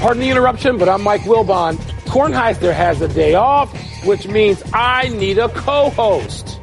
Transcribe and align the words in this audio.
Pardon 0.00 0.20
the 0.20 0.30
interruption, 0.30 0.78
but 0.78 0.88
I'm 0.88 1.02
Mike 1.02 1.22
Wilbon. 1.22 1.76
Kornheiser 2.06 2.72
has 2.72 3.00
a 3.02 3.08
day 3.08 3.34
off, 3.34 3.72
which 4.04 4.28
means 4.28 4.62
I 4.72 5.08
need 5.08 5.38
a 5.38 5.48
co-host. 5.48 6.60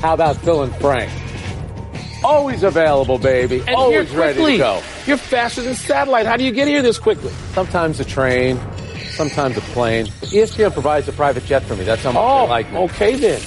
How 0.00 0.14
about 0.14 0.36
Phil 0.38 0.62
and 0.62 0.74
Frank? 0.76 1.10
Always 2.24 2.62
available, 2.62 3.18
baby. 3.18 3.60
And 3.66 3.76
Always 3.76 4.10
ready 4.14 4.42
to 4.52 4.56
go. 4.58 4.82
You're 5.06 5.16
faster 5.18 5.60
than 5.60 5.74
satellite. 5.74 6.24
How 6.26 6.36
do 6.36 6.44
you 6.44 6.52
get 6.52 6.68
here 6.68 6.80
this 6.80 6.98
quickly? 6.98 7.30
Sometimes 7.52 8.00
a 8.00 8.04
train, 8.04 8.58
sometimes 9.10 9.56
a 9.58 9.60
plane. 9.60 10.06
ESPN 10.06 10.72
provides 10.72 11.06
a 11.08 11.12
private 11.12 11.44
jet 11.44 11.62
for 11.64 11.76
me. 11.76 11.84
That's 11.84 12.02
how 12.02 12.12
much 12.12 12.22
Oh, 12.24 12.42
they 12.44 12.48
like 12.50 12.72
me. 12.72 12.78
okay 12.78 13.16
then. 13.16 13.40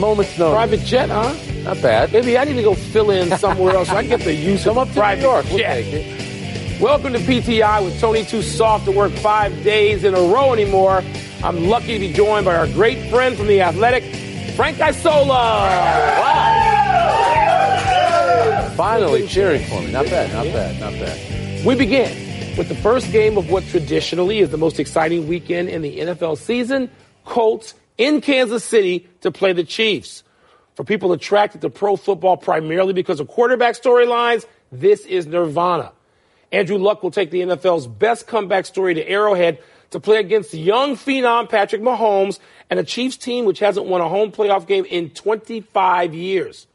Moments 0.00 0.36
notice. 0.38 0.54
Private 0.54 0.80
jet, 0.80 1.08
huh? 1.10 1.34
Not 1.62 1.80
bad. 1.80 2.12
Maybe 2.12 2.36
I 2.36 2.44
need 2.44 2.54
to 2.56 2.62
go 2.62 2.74
fill 2.74 3.10
in 3.10 3.30
somewhere 3.38 3.76
else 3.76 3.88
so 3.88 3.96
I 3.96 4.02
can 4.02 4.10
get 4.18 4.20
the 4.22 4.34
use 4.34 4.64
Come 4.64 4.78
of 4.78 4.88
up 4.88 4.94
to 4.94 5.00
private 5.00 5.20
New 5.22 5.28
York. 5.28 5.44
We'll 5.50 5.58
jet. 5.58 6.13
Welcome 6.80 7.12
to 7.12 7.20
PTI 7.20 7.84
with 7.84 8.00
Tony 8.00 8.24
Too 8.24 8.42
Soft 8.42 8.86
to 8.86 8.90
work 8.90 9.12
five 9.12 9.62
days 9.62 10.02
in 10.02 10.12
a 10.12 10.20
row 10.20 10.52
anymore. 10.52 11.04
I'm 11.44 11.68
lucky 11.68 11.92
to 11.92 12.00
be 12.00 12.12
joined 12.12 12.44
by 12.44 12.56
our 12.56 12.66
great 12.66 13.10
friend 13.10 13.36
from 13.36 13.46
The 13.46 13.62
Athletic, 13.62 14.02
Frank 14.56 14.80
Isola. 14.80 15.70
Finally 18.76 19.28
cheering 19.28 19.64
for 19.66 19.80
me. 19.82 19.92
Not 19.92 20.06
bad, 20.06 20.32
not 20.32 20.52
bad, 20.52 20.80
not 20.80 20.92
bad. 20.94 21.64
We 21.64 21.76
begin 21.76 22.10
with 22.58 22.68
the 22.68 22.74
first 22.74 23.12
game 23.12 23.38
of 23.38 23.50
what 23.50 23.62
traditionally 23.68 24.40
is 24.40 24.50
the 24.50 24.58
most 24.58 24.80
exciting 24.80 25.28
weekend 25.28 25.68
in 25.68 25.80
the 25.80 26.00
NFL 26.00 26.38
season 26.38 26.90
Colts 27.24 27.74
in 27.98 28.20
Kansas 28.20 28.64
City 28.64 29.08
to 29.20 29.30
play 29.30 29.52
the 29.52 29.64
Chiefs. 29.64 30.24
For 30.74 30.82
people 30.82 31.12
attracted 31.12 31.60
to 31.60 31.70
pro 31.70 31.94
football 31.94 32.36
primarily 32.36 32.92
because 32.92 33.20
of 33.20 33.28
quarterback 33.28 33.76
storylines, 33.76 34.44
this 34.72 35.06
is 35.06 35.26
Nirvana. 35.26 35.92
Andrew 36.54 36.78
Luck 36.78 37.02
will 37.02 37.10
take 37.10 37.32
the 37.32 37.40
NFL's 37.40 37.88
best 37.88 38.28
comeback 38.28 38.64
story 38.64 38.94
to 38.94 39.08
Arrowhead 39.08 39.58
to 39.90 39.98
play 39.98 40.18
against 40.18 40.54
young 40.54 40.94
phenom 40.94 41.48
Patrick 41.48 41.82
Mahomes 41.82 42.38
and 42.70 42.78
a 42.78 42.84
Chiefs 42.84 43.16
team 43.16 43.44
which 43.44 43.58
hasn't 43.58 43.86
won 43.86 44.00
a 44.00 44.08
home 44.08 44.30
playoff 44.30 44.66
game 44.66 44.84
in 44.84 45.10
25 45.10 46.14
years. 46.14 46.68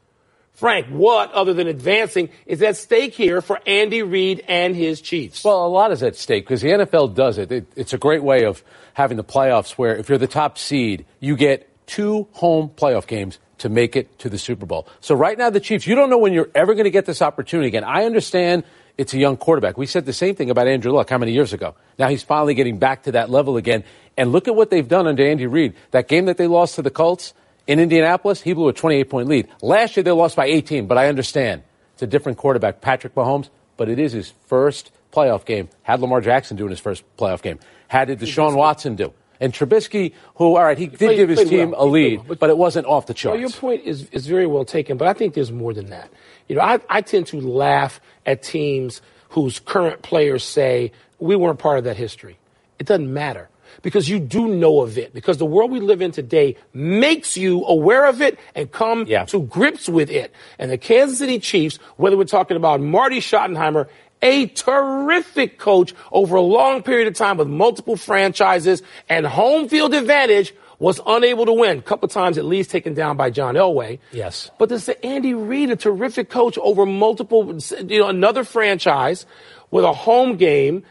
Frank, 0.52 0.88
what 0.88 1.32
other 1.32 1.54
than 1.54 1.66
advancing 1.66 2.28
is 2.44 2.60
at 2.60 2.76
stake 2.76 3.14
here 3.14 3.40
for 3.40 3.58
Andy 3.66 4.02
Reid 4.02 4.44
and 4.46 4.76
his 4.76 5.00
Chiefs? 5.00 5.42
Well, 5.42 5.64
a 5.64 5.68
lot 5.68 5.92
is 5.92 6.02
at 6.02 6.14
stake 6.14 6.44
because 6.44 6.60
the 6.60 6.68
NFL 6.68 7.14
does 7.14 7.38
it. 7.38 7.50
it. 7.50 7.66
It's 7.74 7.94
a 7.94 7.98
great 7.98 8.22
way 8.22 8.44
of 8.44 8.62
having 8.92 9.16
the 9.16 9.24
playoffs 9.24 9.72
where 9.72 9.96
if 9.96 10.10
you're 10.10 10.18
the 10.18 10.26
top 10.26 10.58
seed, 10.58 11.06
you 11.20 11.36
get 11.36 11.66
two 11.86 12.28
home 12.32 12.68
playoff 12.76 13.06
games 13.06 13.38
to 13.58 13.70
make 13.70 13.96
it 13.96 14.18
to 14.18 14.28
the 14.28 14.36
Super 14.36 14.66
Bowl. 14.66 14.86
So 15.00 15.14
right 15.14 15.38
now, 15.38 15.48
the 15.48 15.60
Chiefs, 15.60 15.86
you 15.86 15.94
don't 15.94 16.10
know 16.10 16.18
when 16.18 16.34
you're 16.34 16.50
ever 16.54 16.74
going 16.74 16.84
to 16.84 16.90
get 16.90 17.06
this 17.06 17.22
opportunity 17.22 17.68
again. 17.68 17.84
I 17.84 18.04
understand 18.04 18.64
it's 18.98 19.14
a 19.14 19.18
young 19.18 19.36
quarterback. 19.36 19.78
We 19.78 19.86
said 19.86 20.06
the 20.06 20.12
same 20.12 20.34
thing 20.34 20.50
about 20.50 20.68
Andrew 20.68 20.92
Luck 20.92 21.10
how 21.10 21.18
many 21.18 21.32
years 21.32 21.52
ago? 21.52 21.74
Now 21.98 22.08
he's 22.08 22.22
finally 22.22 22.54
getting 22.54 22.78
back 22.78 23.04
to 23.04 23.12
that 23.12 23.30
level 23.30 23.56
again. 23.56 23.84
And 24.16 24.32
look 24.32 24.48
at 24.48 24.54
what 24.54 24.70
they've 24.70 24.86
done 24.86 25.06
under 25.06 25.24
Andy 25.24 25.46
Reid. 25.46 25.74
That 25.92 26.08
game 26.08 26.26
that 26.26 26.36
they 26.36 26.46
lost 26.46 26.76
to 26.76 26.82
the 26.82 26.90
Colts 26.90 27.34
in 27.66 27.78
Indianapolis, 27.78 28.42
he 28.42 28.52
blew 28.52 28.68
a 28.68 28.72
28 28.72 29.04
point 29.04 29.28
lead. 29.28 29.48
Last 29.62 29.96
year 29.96 30.04
they 30.04 30.10
lost 30.10 30.36
by 30.36 30.46
18, 30.46 30.86
but 30.86 30.98
I 30.98 31.08
understand 31.08 31.62
it's 31.94 32.02
a 32.02 32.06
different 32.06 32.38
quarterback, 32.38 32.80
Patrick 32.80 33.14
Mahomes, 33.14 33.48
but 33.76 33.88
it 33.88 33.98
is 33.98 34.12
his 34.12 34.32
first 34.46 34.90
playoff 35.12 35.44
game. 35.44 35.68
Had 35.82 36.00
Lamar 36.00 36.20
Jackson 36.20 36.56
doing 36.56 36.70
his 36.70 36.80
first 36.80 37.04
playoff 37.16 37.42
game? 37.42 37.58
How 37.88 38.04
did 38.04 38.20
Deshaun 38.20 38.56
Watson 38.56 38.96
do? 38.96 39.12
And 39.40 39.52
Trubisky, 39.54 40.12
who, 40.36 40.56
all 40.56 40.62
right, 40.64 40.76
he 40.76 40.86
did 40.86 40.98
played- 40.98 41.16
give 41.16 41.28
his 41.30 41.48
team 41.48 41.70
well. 41.70 41.84
a 41.84 41.86
lead, 41.86 42.18
well. 42.18 42.26
But- 42.28 42.38
but 42.40 42.50
it 42.50 42.58
wasn't 42.58 42.86
off 42.86 43.06
the 43.06 43.14
charts. 43.14 43.32
Well, 43.34 43.40
your 43.40 43.50
point 43.50 43.82
is, 43.84 44.08
is 44.12 44.26
very 44.26 44.46
well 44.46 44.64
taken, 44.66 44.96
but 44.98 45.08
I 45.08 45.12
think 45.14 45.34
there's 45.34 45.50
more 45.52 45.72
than 45.72 45.86
that. 45.90 46.10
You 46.48 46.56
know, 46.56 46.62
I, 46.62 46.78
I 46.90 47.00
tend 47.00 47.26
to 47.28 47.40
laugh 47.40 48.00
at 48.26 48.42
teams 48.42 49.00
whose 49.30 49.58
current 49.60 50.02
players 50.02 50.44
say, 50.44 50.92
we 51.18 51.36
weren't 51.36 51.58
part 51.58 51.78
of 51.78 51.84
that 51.84 51.96
history. 51.96 52.36
It 52.78 52.86
doesn't 52.86 53.12
matter 53.12 53.48
because 53.82 54.08
you 54.08 54.18
do 54.18 54.48
know 54.48 54.80
of 54.80 54.98
it, 54.98 55.14
because 55.14 55.38
the 55.38 55.46
world 55.46 55.70
we 55.70 55.80
live 55.80 56.02
in 56.02 56.10
today 56.10 56.56
makes 56.74 57.36
you 57.36 57.64
aware 57.66 58.06
of 58.06 58.20
it 58.20 58.38
and 58.54 58.70
come 58.72 59.04
Yeah. 59.06 59.24
to 59.26 59.42
grips 59.42 59.88
with 59.88 60.10
it. 60.10 60.32
And 60.58 60.70
the 60.70 60.76
Kansas 60.78 61.18
City 61.18 61.38
Chiefs, 61.38 61.78
whether 61.96 62.16
we're 62.16 62.24
talking 62.24 62.56
about 62.56 62.80
Marty 62.80 63.20
Schottenheimer, 63.20 63.86
a 64.22 64.46
terrific 64.46 65.58
coach 65.58 65.94
over 66.12 66.36
a 66.36 66.42
long 66.42 66.82
period 66.82 67.08
of 67.08 67.14
time 67.14 67.38
with 67.38 67.48
multiple 67.48 67.96
franchises 67.96 68.82
and 69.08 69.26
home 69.26 69.68
field 69.68 69.94
advantage, 69.94 70.54
was 70.80 70.98
unable 71.06 71.44
to 71.46 71.52
win. 71.52 71.78
A 71.78 71.82
couple 71.82 72.08
times 72.08 72.38
at 72.38 72.44
least 72.44 72.70
taken 72.70 72.94
down 72.94 73.16
by 73.16 73.30
John 73.30 73.54
Elway. 73.54 73.98
Yes. 74.12 74.50
But 74.58 74.70
this 74.70 74.88
is 74.88 74.96
Andy 75.04 75.34
Reid, 75.34 75.70
a 75.70 75.76
terrific 75.76 76.30
coach 76.30 76.58
over 76.58 76.86
multiple, 76.86 77.58
you 77.86 78.00
know, 78.00 78.08
another 78.08 78.44
franchise 78.44 79.26
with 79.70 79.84
a 79.84 79.92
home 79.92 80.36
game. 80.36 80.82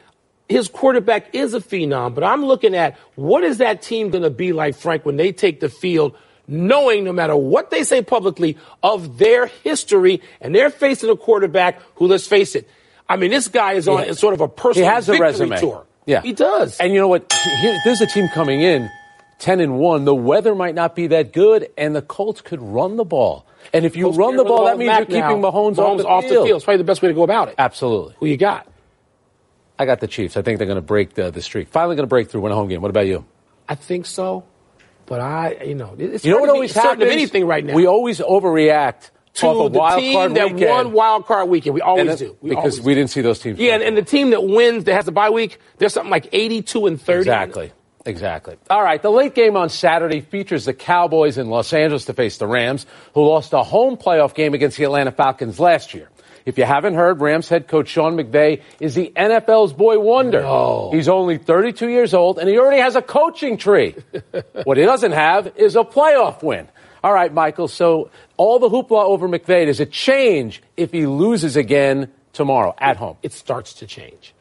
His 0.47 0.67
quarterback 0.67 1.33
is 1.33 1.53
a 1.53 1.59
phenom, 1.59 2.15
but 2.15 2.23
I'm 2.23 2.45
looking 2.45 2.75
at 2.75 2.97
what 3.15 3.43
is 3.43 3.57
that 3.57 3.81
team 3.81 4.09
going 4.09 4.23
to 4.23 4.29
be 4.29 4.53
like, 4.53 4.75
Frank, 4.75 5.05
when 5.05 5.17
they 5.17 5.31
take 5.31 5.59
the 5.59 5.69
field, 5.69 6.15
knowing 6.47 7.03
no 7.03 7.13
matter 7.13 7.35
what 7.35 7.69
they 7.69 7.83
say 7.83 8.01
publicly 8.03 8.57
of 8.81 9.17
their 9.17 9.47
history, 9.47 10.21
and 10.39 10.53
they're 10.55 10.71
facing 10.71 11.09
a 11.09 11.15
quarterback 11.15 11.79
who, 11.95 12.07
let's 12.07 12.27
face 12.27 12.55
it, 12.55 12.67
I 13.09 13.17
mean, 13.17 13.31
this 13.31 13.47
guy 13.47 13.73
is 13.73 13.87
on 13.87 14.05
Yeah. 14.05 14.11
sort 14.13 14.33
of 14.35 14.41
a 14.41 14.45
he 14.47 14.51
personal 14.55 14.89
has 14.89 15.09
a 15.09 15.17
resume. 15.17 15.57
tour. 15.59 15.85
Yeah, 16.05 16.21
he 16.21 16.31
does. 16.33 16.77
And 16.79 16.93
you 16.93 16.99
know 16.99 17.07
what? 17.07 17.31
Here, 17.61 17.77
there's 17.83 18.01
a 18.01 18.07
team 18.07 18.27
coming 18.29 18.61
in, 18.61 18.89
ten 19.39 19.59
and 19.59 19.77
one. 19.79 20.05
The 20.05 20.15
weather 20.15 20.55
might 20.55 20.75
not 20.75 20.95
be 20.95 21.07
that 21.07 21.33
good, 21.33 21.69
and 21.77 21.95
the 21.95 22.01
Colts 22.01 22.41
could 22.41 22.61
run 22.61 22.95
the 22.95 23.03
ball. 23.03 23.45
And 23.73 23.85
if 23.85 23.95
you 23.97 24.05
Colts 24.05 24.17
run 24.17 24.29
can't 24.35 24.37
the 24.37 24.43
ball, 24.45 24.65
that 24.65 24.77
means 24.77 24.89
you're 24.91 25.19
now. 25.19 25.27
keeping 25.29 25.41
Mahomes, 25.43 25.75
Mahomes 25.75 26.05
off, 26.05 26.23
the, 26.23 26.29
field. 26.29 26.49
It's 26.49 26.63
probably 26.65 26.77
the 26.77 26.83
best 26.85 27.01
way 27.01 27.09
to 27.09 27.13
go 27.13 27.23
about 27.23 27.49
it. 27.49 27.55
Absolutely. 27.57 28.15
Who 28.19 28.25
you 28.27 28.37
got? 28.37 28.67
I 29.77 29.85
got 29.85 29.99
the 29.99 30.07
Chiefs. 30.07 30.35
I 30.37 30.41
think 30.41 30.57
they're 30.57 30.67
going 30.67 30.75
to 30.77 30.81
break 30.81 31.13
the, 31.13 31.31
the 31.31 31.41
streak. 31.41 31.69
Finally, 31.69 31.95
going 31.95 32.03
to 32.03 32.07
break 32.09 32.29
through, 32.29 32.41
win 32.41 32.51
a 32.51 32.55
home 32.55 32.67
game. 32.69 32.81
What 32.81 32.89
about 32.89 33.07
you? 33.07 33.25
I 33.67 33.75
think 33.75 34.05
so, 34.07 34.43
but 35.05 35.19
I, 35.21 35.57
you 35.65 35.75
know, 35.75 35.95
it's 35.97 36.25
You 36.25 36.31
know 36.31 36.39
what 36.39 36.49
always 36.49 36.73
happens? 36.73 37.03
anything 37.11 37.45
right 37.45 37.63
now. 37.63 37.73
We 37.75 37.85
always 37.85 38.19
overreact 38.19 39.11
to 39.39 39.69
the 39.69 39.95
team 39.97 40.33
that 40.33 40.53
weekend. 40.53 40.69
won 40.69 40.91
wild 40.93 41.25
card 41.25 41.49
weekend. 41.49 41.75
We 41.75 41.81
always 41.81 42.19
do 42.19 42.37
We 42.41 42.49
because 42.49 42.79
always 42.79 42.81
we 42.81 42.95
didn't 42.95 43.09
see 43.09 43.21
those 43.21 43.39
teams. 43.39 43.59
Yeah, 43.59 43.75
and, 43.75 43.83
and 43.83 43.97
the 43.97 44.03
team 44.03 44.31
that 44.31 44.43
wins 44.43 44.85
that 44.85 44.93
has 44.93 45.07
a 45.07 45.11
bye 45.11 45.29
week, 45.29 45.59
they're 45.77 45.89
something 45.89 46.11
like 46.11 46.29
eighty-two 46.31 46.85
and 46.87 47.01
thirty. 47.01 47.21
Exactly. 47.21 47.71
Exactly. 48.05 48.55
All 48.69 48.81
right. 48.81 49.01
The 49.01 49.11
late 49.11 49.35
game 49.35 49.57
on 49.57 49.69
Saturday 49.69 50.21
features 50.21 50.65
the 50.65 50.73
Cowboys 50.73 51.37
in 51.37 51.49
Los 51.49 51.73
Angeles 51.73 52.05
to 52.05 52.13
face 52.13 52.37
the 52.37 52.47
Rams, 52.47 52.85
who 53.13 53.27
lost 53.27 53.51
a 53.53 53.61
home 53.61 53.97
playoff 53.97 54.33
game 54.33 54.53
against 54.53 54.77
the 54.77 54.85
Atlanta 54.85 55.11
Falcons 55.11 55.59
last 55.59 55.93
year. 55.93 56.09
If 56.45 56.57
you 56.57 56.63
haven't 56.63 56.95
heard, 56.95 57.21
Rams 57.21 57.49
head 57.49 57.67
coach 57.67 57.89
Sean 57.89 58.15
McVay 58.15 58.61
is 58.79 58.95
the 58.95 59.11
NFL's 59.15 59.73
boy 59.73 59.99
wonder. 59.99 60.41
No. 60.41 60.89
He's 60.91 61.07
only 61.09 61.37
32 61.37 61.89
years 61.89 62.13
old 62.13 62.39
and 62.39 62.49
he 62.49 62.57
already 62.57 62.81
has 62.81 62.95
a 62.95 63.01
coaching 63.01 63.57
tree. 63.57 63.95
what 64.63 64.77
he 64.77 64.83
doesn't 64.83 65.11
have 65.11 65.51
is 65.57 65.75
a 65.75 65.83
playoff 65.83 66.41
win. 66.41 66.67
All 67.03 67.13
right, 67.13 67.33
Michael. 67.33 67.67
So 67.67 68.09
all 68.37 68.59
the 68.59 68.69
hoopla 68.69 69.03
over 69.03 69.27
McVay, 69.27 69.65
does 69.65 69.79
it 69.79 69.91
change 69.91 70.61
if 70.77 70.91
he 70.91 71.05
loses 71.05 71.55
again 71.55 72.11
tomorrow 72.33 72.75
at 72.77 72.97
home? 72.97 73.17
It 73.23 73.33
starts 73.33 73.73
to 73.75 73.87
change. 73.87 74.33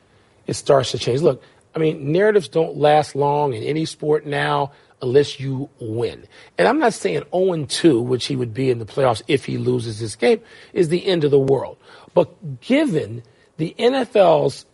It 0.46 0.54
starts 0.54 0.92
to 0.92 0.98
change. 0.98 1.20
Look, 1.20 1.42
I 1.74 1.78
mean, 1.78 2.10
narratives 2.12 2.48
don't 2.48 2.76
last 2.76 3.14
long 3.14 3.52
in 3.52 3.62
any 3.62 3.84
sport 3.84 4.26
now 4.26 4.72
unless 5.00 5.38
you 5.38 5.68
win. 5.78 6.26
And 6.56 6.66
I'm 6.66 6.78
not 6.78 6.94
saying 6.94 7.22
0 7.32 7.66
2, 7.66 8.00
which 8.00 8.26
he 8.26 8.36
would 8.36 8.52
be 8.52 8.70
in 8.70 8.78
the 8.78 8.86
playoffs 8.86 9.22
if 9.28 9.44
he 9.44 9.58
loses 9.58 10.00
this 10.00 10.16
game, 10.16 10.40
is 10.72 10.88
the 10.88 11.06
end 11.06 11.24
of 11.24 11.30
the 11.30 11.38
world. 11.38 11.76
But 12.14 12.60
given 12.60 13.22
the 13.58 13.74
NFL's 13.78 14.66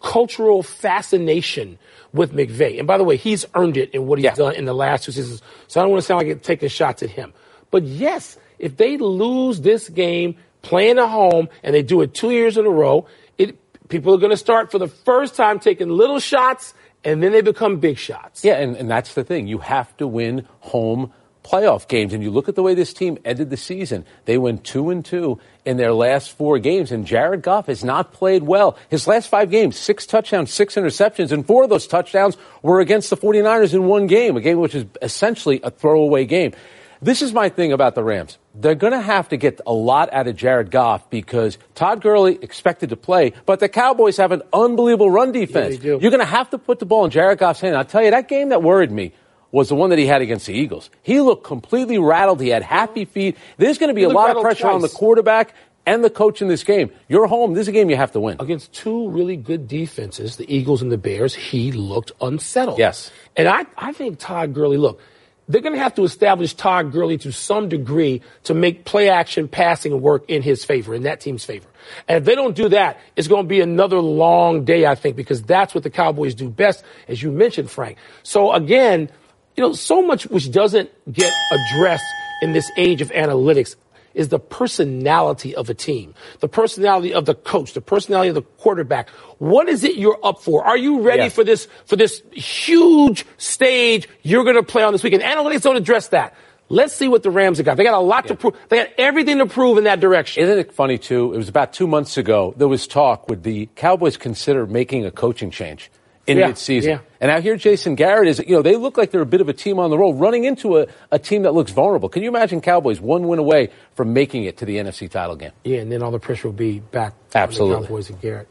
cultural 0.00 0.62
fascination 0.62 1.78
with 2.12 2.32
McVay, 2.32 2.78
and 2.78 2.86
by 2.86 2.96
the 2.96 3.04
way, 3.04 3.16
he's 3.16 3.44
earned 3.54 3.76
it 3.76 3.90
in 3.94 4.06
what 4.06 4.18
he's 4.18 4.24
Yeah. 4.24 4.34
done 4.34 4.54
in 4.54 4.64
the 4.64 4.74
last 4.74 5.04
two 5.04 5.12
seasons. 5.12 5.42
So 5.66 5.80
I 5.80 5.84
don't 5.84 5.90
want 5.90 6.02
to 6.02 6.06
sound 6.06 6.18
like 6.26 6.28
it's 6.36 6.46
taking 6.46 6.68
shots 6.68 7.02
at 7.02 7.10
him. 7.10 7.32
But 7.70 7.82
yes, 7.82 8.38
if 8.58 8.76
they 8.76 8.96
lose 8.96 9.60
this 9.60 9.88
game 9.88 10.36
playing 10.62 10.98
at 10.98 11.08
home 11.08 11.48
and 11.62 11.74
they 11.74 11.82
do 11.82 12.00
it 12.00 12.14
two 12.14 12.30
years 12.30 12.56
in 12.56 12.64
a 12.66 12.70
row, 12.70 13.06
it 13.36 13.56
people 13.88 14.14
are 14.14 14.18
going 14.18 14.30
to 14.30 14.36
start 14.36 14.70
for 14.70 14.78
the 14.78 14.88
first 14.88 15.34
time 15.34 15.58
taking 15.58 15.88
little 15.88 16.18
shots 16.18 16.74
and 17.04 17.22
then 17.22 17.32
they 17.32 17.40
become 17.42 17.76
big 17.76 17.96
shots. 17.98 18.44
Yeah, 18.44 18.54
and, 18.54 18.76
and 18.76 18.90
that's 18.90 19.14
the 19.14 19.22
thing. 19.24 19.46
You 19.46 19.58
have 19.58 19.96
to 19.98 20.06
win 20.06 20.46
home 20.60 21.12
playoff 21.48 21.88
games. 21.88 22.12
And 22.12 22.22
you 22.22 22.30
look 22.30 22.48
at 22.48 22.54
the 22.54 22.62
way 22.62 22.74
this 22.74 22.92
team 22.92 23.18
ended 23.24 23.50
the 23.50 23.56
season. 23.56 24.04
They 24.26 24.36
went 24.38 24.64
two 24.64 24.90
and 24.90 25.04
two 25.04 25.40
in 25.64 25.76
their 25.76 25.92
last 25.92 26.32
four 26.32 26.58
games, 26.58 26.92
and 26.92 27.06
Jared 27.06 27.42
Goff 27.42 27.66
has 27.66 27.82
not 27.82 28.12
played 28.12 28.42
well. 28.42 28.76
His 28.88 29.06
last 29.06 29.28
five 29.28 29.50
games, 29.50 29.76
six 29.78 30.06
touchdowns, 30.06 30.52
six 30.52 30.74
interceptions, 30.74 31.32
and 31.32 31.46
four 31.46 31.64
of 31.64 31.70
those 31.70 31.86
touchdowns 31.86 32.36
were 32.62 32.80
against 32.80 33.10
the 33.10 33.16
49ers 33.16 33.74
in 33.74 33.84
one 33.84 34.06
game, 34.06 34.36
a 34.36 34.40
game 34.40 34.58
which 34.58 34.74
is 34.74 34.84
essentially 35.02 35.60
a 35.62 35.70
throwaway 35.70 36.24
game. 36.24 36.52
This 37.00 37.22
is 37.22 37.32
my 37.32 37.48
thing 37.48 37.72
about 37.72 37.94
the 37.94 38.02
Rams. 38.02 38.38
They're 38.56 38.74
going 38.74 38.92
to 38.92 39.00
have 39.00 39.28
to 39.28 39.36
get 39.36 39.60
a 39.66 39.72
lot 39.72 40.12
out 40.12 40.26
of 40.26 40.34
Jared 40.34 40.72
Goff 40.72 41.08
because 41.10 41.56
Todd 41.76 42.00
Gurley 42.00 42.38
expected 42.42 42.90
to 42.90 42.96
play, 42.96 43.34
but 43.46 43.60
the 43.60 43.68
Cowboys 43.68 44.16
have 44.16 44.32
an 44.32 44.42
unbelievable 44.52 45.08
run 45.08 45.30
defense. 45.30 45.78
do. 45.78 45.98
You're 46.02 46.10
going 46.10 46.18
to 46.18 46.24
have 46.24 46.50
to 46.50 46.58
put 46.58 46.80
the 46.80 46.86
ball 46.86 47.04
in 47.04 47.12
Jared 47.12 47.38
Goff's 47.38 47.60
hand. 47.60 47.76
I'll 47.76 47.84
tell 47.84 48.02
you, 48.02 48.10
that 48.10 48.26
game 48.26 48.48
that 48.48 48.64
worried 48.64 48.90
me 48.90 49.12
was 49.50 49.68
the 49.68 49.74
one 49.74 49.90
that 49.90 49.98
he 49.98 50.06
had 50.06 50.22
against 50.22 50.46
the 50.46 50.52
Eagles. 50.52 50.90
He 51.02 51.20
looked 51.20 51.44
completely 51.44 51.98
rattled. 51.98 52.40
He 52.40 52.48
had 52.48 52.62
happy 52.62 53.04
feet. 53.04 53.36
There's 53.56 53.78
going 53.78 53.88
to 53.88 53.94
be 53.94 54.02
a 54.02 54.08
lot 54.08 54.36
of 54.36 54.42
pressure 54.42 54.68
on 54.68 54.82
the 54.82 54.88
quarterback 54.88 55.54
and 55.86 56.04
the 56.04 56.10
coach 56.10 56.42
in 56.42 56.48
this 56.48 56.64
game. 56.64 56.90
You're 57.08 57.26
home. 57.26 57.54
This 57.54 57.62
is 57.62 57.68
a 57.68 57.72
game 57.72 57.88
you 57.88 57.96
have 57.96 58.12
to 58.12 58.20
win. 58.20 58.36
Against 58.40 58.72
two 58.74 59.08
really 59.08 59.36
good 59.36 59.66
defenses, 59.66 60.36
the 60.36 60.54
Eagles 60.54 60.82
and 60.82 60.92
the 60.92 60.98
Bears, 60.98 61.34
he 61.34 61.72
looked 61.72 62.12
unsettled. 62.20 62.78
Yes. 62.78 63.10
And 63.36 63.48
I, 63.48 63.64
I 63.76 63.92
think 63.92 64.18
Todd 64.18 64.52
Gurley, 64.52 64.76
look, 64.76 65.00
they're 65.48 65.62
going 65.62 65.74
to 65.74 65.80
have 65.80 65.94
to 65.94 66.04
establish 66.04 66.52
Todd 66.52 66.92
Gurley 66.92 67.16
to 67.18 67.32
some 67.32 67.70
degree 67.70 68.20
to 68.44 68.52
make 68.52 68.84
play 68.84 69.08
action 69.08 69.48
passing 69.48 69.98
work 70.02 70.28
in 70.28 70.42
his 70.42 70.62
favor, 70.62 70.94
in 70.94 71.04
that 71.04 71.20
team's 71.20 71.42
favor. 71.42 71.66
And 72.06 72.18
if 72.18 72.24
they 72.24 72.34
don't 72.34 72.54
do 72.54 72.68
that, 72.68 72.98
it's 73.16 73.28
going 73.28 73.44
to 73.44 73.48
be 73.48 73.62
another 73.62 73.98
long 73.98 74.66
day, 74.66 74.84
I 74.84 74.94
think, 74.94 75.16
because 75.16 75.42
that's 75.42 75.74
what 75.74 75.84
the 75.84 75.90
Cowboys 75.90 76.34
do 76.34 76.50
best, 76.50 76.84
as 77.08 77.22
you 77.22 77.32
mentioned, 77.32 77.70
Frank. 77.70 77.96
So 78.22 78.52
again, 78.52 79.10
you 79.58 79.64
know, 79.64 79.72
so 79.72 80.00
much 80.00 80.24
which 80.28 80.52
doesn't 80.52 80.88
get 81.12 81.32
addressed 81.50 82.04
in 82.42 82.52
this 82.52 82.70
age 82.76 83.00
of 83.02 83.10
analytics 83.10 83.74
is 84.14 84.28
the 84.28 84.38
personality 84.38 85.52
of 85.56 85.68
a 85.68 85.74
team, 85.74 86.14
the 86.38 86.46
personality 86.48 87.12
of 87.12 87.24
the 87.24 87.34
coach, 87.34 87.72
the 87.72 87.80
personality 87.80 88.28
of 88.28 88.36
the 88.36 88.42
quarterback. 88.42 89.08
What 89.38 89.68
is 89.68 89.82
it 89.82 89.96
you're 89.96 90.18
up 90.22 90.40
for? 90.40 90.64
Are 90.64 90.76
you 90.76 91.00
ready 91.00 91.24
Yes. 91.24 91.34
for 91.34 91.42
this 91.42 91.66
for 91.86 91.96
this 91.96 92.22
huge 92.32 93.26
stage 93.36 94.08
you're 94.22 94.44
going 94.44 94.54
to 94.54 94.62
play 94.62 94.84
on 94.84 94.92
this 94.92 95.02
weekend? 95.02 95.24
Analytics 95.24 95.62
don't 95.62 95.76
address 95.76 96.08
that. 96.08 96.34
Let's 96.68 96.94
see 96.94 97.08
what 97.08 97.24
the 97.24 97.30
Rams 97.30 97.58
have 97.58 97.64
got. 97.64 97.76
They 97.78 97.82
got 97.84 97.94
a 97.94 97.98
lot 97.98 98.28
to 98.28 98.36
prove. 98.36 98.54
They 98.68 98.76
got 98.76 98.90
everything 98.96 99.38
to 99.38 99.46
prove 99.46 99.76
in 99.78 99.84
that 99.84 99.98
direction. 99.98 100.44
Isn't 100.44 100.58
it 100.58 100.72
funny 100.72 100.98
too? 100.98 101.34
It 101.34 101.36
was 101.36 101.48
about 101.48 101.72
two 101.72 101.88
months 101.88 102.16
ago. 102.16 102.54
There 102.56 102.68
was 102.68 102.86
talk 102.86 103.28
would 103.28 103.42
the 103.42 103.66
Cowboys 103.74 104.16
consider 104.16 104.68
making 104.68 105.04
a 105.04 105.10
coaching 105.10 105.50
change 105.50 105.90
in 106.28 106.38
Yeah, 106.38 106.50
midseason. 106.52 106.84
yeah. 106.84 106.98
And 107.20 107.30
now 107.30 107.40
here 107.40 107.56
Jason 107.56 107.96
Garrett 107.96 108.28
is. 108.28 108.38
You 108.38 108.54
know 108.56 108.62
they 108.62 108.76
look 108.76 108.96
like 108.96 109.10
they're 109.10 109.20
a 109.22 109.26
bit 109.26 109.40
of 109.40 109.48
a 109.48 109.52
team 109.52 109.78
on 109.80 109.90
the 109.90 109.98
roll, 109.98 110.14
running 110.14 110.44
into 110.44 110.78
a, 110.78 110.86
a 111.10 111.18
team 111.18 111.42
that 111.42 111.52
looks 111.54 111.72
vulnerable. 111.72 112.08
Can 112.08 112.22
you 112.22 112.28
imagine 112.28 112.60
Cowboys 112.60 113.00
one 113.00 113.26
win 113.26 113.38
away 113.40 113.70
from 113.94 114.12
making 114.12 114.44
it 114.44 114.58
to 114.58 114.64
the 114.64 114.76
NFC 114.76 115.10
title 115.10 115.34
game? 115.34 115.52
Yeah, 115.64 115.78
and 115.78 115.90
then 115.90 116.02
all 116.02 116.10
the 116.12 116.20
pressure 116.20 116.48
will 116.48 116.52
be 116.54 116.78
back 116.80 117.14
Absolutely. 117.34 117.76
on 117.76 117.82
the 117.82 117.88
Cowboys 117.88 118.10
and 118.10 118.20
Garrett. 118.20 118.48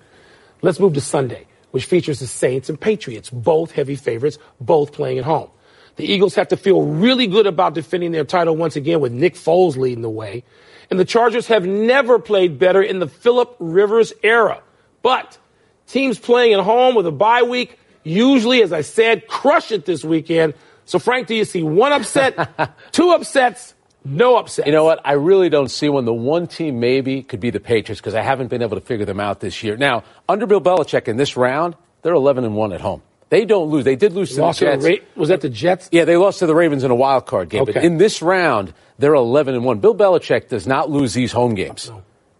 Let's 0.61 0.79
move 0.79 0.95
to 0.95 1.01
Sunday, 1.01 1.45
which 1.71 1.85
features 1.85 2.19
the 2.19 2.27
Saints 2.27 2.67
and 2.67 2.79
Patriots, 2.81 3.29
both 3.29 3.71
heavy 3.71 3.95
favorites, 3.95 4.37
both 4.59 4.91
playing 4.91 5.19
at 5.19 5.23
home. 5.23 5.49
The 5.97 6.05
Eagles 6.11 6.35
have 6.35 6.49
to 6.49 6.57
feel 6.57 6.81
really 6.83 7.27
good 7.27 7.47
about 7.47 7.73
defending 7.73 8.11
their 8.11 8.25
title 8.25 8.55
once 8.55 8.75
again 8.75 8.99
with 8.99 9.11
Nick 9.11 9.33
Foles 9.35 9.77
leading 9.77 10.01
the 10.01 10.09
way. 10.09 10.43
And 10.91 10.99
the 10.99 11.05
Chargers 11.05 11.47
have 11.47 11.65
never 11.65 12.19
played 12.19 12.59
better 12.59 12.81
in 12.81 12.99
the 12.99 13.07
Philip 13.07 13.55
Rivers 13.59 14.13
era. 14.23 14.61
But 15.01 15.37
teams 15.87 16.19
playing 16.19 16.53
at 16.53 16.59
home 16.59 16.95
with 16.95 17.07
a 17.07 17.11
bye 17.11 17.43
week 17.43 17.79
usually, 18.03 18.61
as 18.61 18.71
I 18.71 18.81
said, 18.81 19.27
crush 19.27 19.71
it 19.71 19.85
this 19.85 20.03
weekend. 20.03 20.53
So, 20.85 20.99
Frank, 20.99 21.27
do 21.27 21.35
you 21.35 21.43
see 21.43 21.63
one 21.63 21.91
upset, 21.91 22.71
two 22.93 23.11
upsets, 23.11 23.73
no 24.05 24.37
upset. 24.37 24.65
You 24.67 24.71
know 24.71 24.85
what? 24.85 25.01
I 25.03 25.13
really 25.13 25.49
don't 25.49 25.67
see 25.69 25.89
one. 25.89 26.05
The 26.05 26.13
one 26.13 26.47
team 26.47 26.79
maybe 26.79 27.23
could 27.23 27.41
be 27.41 27.49
the 27.49 27.59
Patriots 27.59 27.99
because 27.99 28.15
I 28.15 28.21
haven't 28.21 28.47
been 28.47 28.61
able 28.61 28.77
to 28.79 28.85
figure 28.85 29.05
them 29.05 29.19
out 29.19 29.41
this 29.41 29.63
year. 29.63 29.75
Now, 29.75 30.03
under 30.29 30.45
Bill 30.45 30.61
Belichick 30.61 31.09
in 31.09 31.17
this 31.17 31.35
round, 31.35 31.75
they're 32.03 32.13
11 32.13 32.45
and 32.45 32.55
1 32.55 32.71
at 32.71 32.79
home. 32.79 33.01
They 33.29 33.43
don't 33.43 33.69
lose. 33.69 33.83
They 33.83 33.97
did 33.97 34.13
lose 34.13 34.29
to 34.29 34.35
the 34.37 34.41
Lost 34.43 34.59
to 34.59 34.65
the 34.65 34.71
Jets. 34.77 34.85
Ra- 34.85 35.05
was 35.17 35.27
that 35.27 35.41
the 35.41 35.49
Jets? 35.49 35.89
Yeah, 35.91 36.05
they 36.05 36.15
lost 36.15 36.39
to 36.39 36.45
the 36.45 36.55
Ravens 36.55 36.85
in 36.85 36.91
a 36.91 36.95
wild 36.95 37.25
card 37.25 37.49
game. 37.49 37.65
But 37.65 37.75
Okay. 37.75 37.85
in 37.85 37.97
this 37.97 38.21
round, 38.21 38.73
they're 38.99 39.13
11 39.13 39.53
and 39.55 39.65
1. 39.65 39.79
Bill 39.79 39.93
Belichick 39.93 40.47
does 40.47 40.65
not 40.65 40.89
lose 40.89 41.13
these 41.13 41.33
home 41.33 41.53
games. 41.53 41.91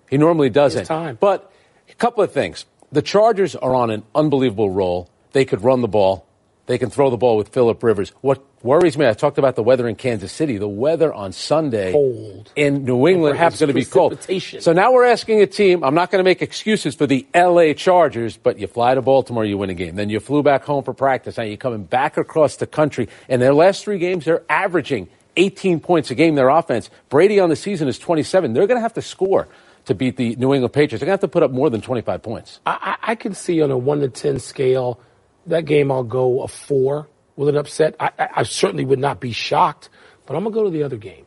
He 0.09 0.17
normally 0.17 0.49
doesn't. 0.49 0.85
time. 0.85 1.17
But 1.19 1.51
a 1.89 1.95
couple 1.95 2.23
of 2.23 2.31
things. 2.31 2.63
The 2.91 3.01
Chargers 3.01 3.55
are 3.55 3.75
on 3.75 3.89
an 3.89 4.03
unbelievable 4.15 4.69
roll. 4.69 5.09
They 5.33 5.45
could 5.45 5.61
run 5.61 5.81
the 5.81 5.87
ball. 5.87 6.25
They 6.67 6.77
can 6.77 6.89
throw 6.89 7.09
the 7.09 7.17
ball 7.17 7.37
with 7.37 7.49
Philip 7.49 7.81
Rivers. 7.81 8.11
What 8.19 8.43
worries 8.61 8.97
me, 8.97 9.07
I 9.07 9.13
talked 9.13 9.37
about 9.37 9.55
the 9.55 9.63
weather 9.63 9.87
in 9.87 9.95
Kansas 9.95 10.33
City. 10.33 10.57
The 10.57 10.67
weather 10.67 11.13
on 11.13 11.31
Sunday 11.31 11.93
Cold. 11.93 12.51
in 12.57 12.83
New 12.83 13.07
England 13.07 13.37
going 13.37 13.51
to 13.67 13.73
be 13.73 13.85
cold. 13.85 14.19
So 14.61 14.73
now 14.73 14.91
we're 14.91 15.05
asking 15.05 15.41
a 15.41 15.47
team. 15.47 15.81
I'm 15.83 15.95
not 15.95 16.11
going 16.11 16.19
to 16.19 16.25
make 16.27 16.41
excuses 16.41 16.93
for 16.93 17.07
the 17.07 17.25
LA 17.33 17.71
Chargers, 17.73 18.35
but 18.35 18.59
you 18.59 18.67
fly 18.67 18.95
to 18.95 19.01
Baltimore, 19.01 19.45
you 19.45 19.57
win 19.57 19.69
a 19.69 19.73
game. 19.73 19.95
Then 19.95 20.09
you 20.09 20.19
flew 20.19 20.43
back 20.43 20.65
home 20.65 20.83
for 20.83 20.93
practice. 20.93 21.37
Now 21.37 21.43
you're 21.43 21.55
coming 21.55 21.83
back 21.83 22.17
across 22.17 22.57
the 22.57 22.67
country. 22.67 23.07
And 23.29 23.41
their 23.41 23.53
last 23.53 23.83
three 23.85 23.97
games, 23.97 24.25
they're 24.25 24.43
averaging 24.49 25.07
18 25.37 25.79
points 25.79 26.11
a 26.11 26.15
game. 26.15 26.35
Their 26.35 26.49
offense. 26.49 26.89
Brady 27.07 27.39
on 27.39 27.49
the 27.49 27.55
season 27.55 27.87
is 27.87 27.97
27. 27.97 28.51
They're 28.51 28.67
going 28.67 28.77
to 28.77 28.81
have 28.81 28.95
to 28.95 29.01
score 29.01 29.47
to 29.87 29.95
beat 29.95 30.15
the 30.17 30.35
New 30.35 30.53
England 30.53 30.73
Patriots. 30.73 31.01
They're 31.01 31.07
going 31.07 31.17
to 31.17 31.23
have 31.23 31.29
to 31.31 31.33
put 31.33 31.43
up 31.43 31.51
more 31.51 31.69
than 31.69 31.81
25 31.81 32.21
points. 32.23 32.59
I, 32.65 32.95
I 33.03 33.11
I 33.11 33.15
can 33.15 33.33
see 33.33 33.61
on 33.61 33.71
a 33.71 33.77
one 33.77 34.01
to 34.01 34.09
ten 34.09 34.39
scale, 34.39 34.99
that 35.47 35.65
game 35.65 35.91
I'll 35.91 36.03
go 36.03 36.41
a 36.43 36.47
four 36.47 37.07
with 37.35 37.49
an 37.49 37.57
upset. 37.57 37.95
I, 37.99 38.11
I, 38.19 38.29
I 38.37 38.43
certainly 38.43 38.85
would 38.85 38.99
not 38.99 39.19
be 39.19 39.31
shocked, 39.31 39.89
but 40.25 40.35
I'm 40.35 40.43
gonna 40.43 40.53
go 40.53 40.63
to 40.65 40.69
the 40.69 40.83
other 40.83 40.97
game. 40.97 41.25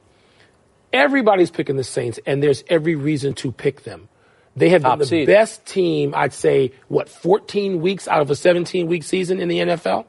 Everybody's 0.92 1.50
picking 1.50 1.76
the 1.76 1.84
Saints, 1.84 2.18
and 2.26 2.42
there's 2.42 2.64
every 2.68 2.96
reason 2.96 3.34
to 3.34 3.52
pick 3.52 3.84
them. 3.84 4.08
They 4.56 4.70
have 4.70 4.82
Top 4.82 4.98
been 4.98 4.98
the 4.98 5.06
seed. 5.06 5.26
best 5.26 5.64
team, 5.64 6.12
I'd 6.16 6.32
say, 6.32 6.72
what, 6.88 7.08
14 7.08 7.80
weeks 7.80 8.08
out 8.08 8.20
of 8.20 8.30
a 8.30 8.34
17 8.34 8.88
week 8.88 9.04
season 9.04 9.40
in 9.40 9.48
the 9.48 9.58
NFL? 9.60 10.04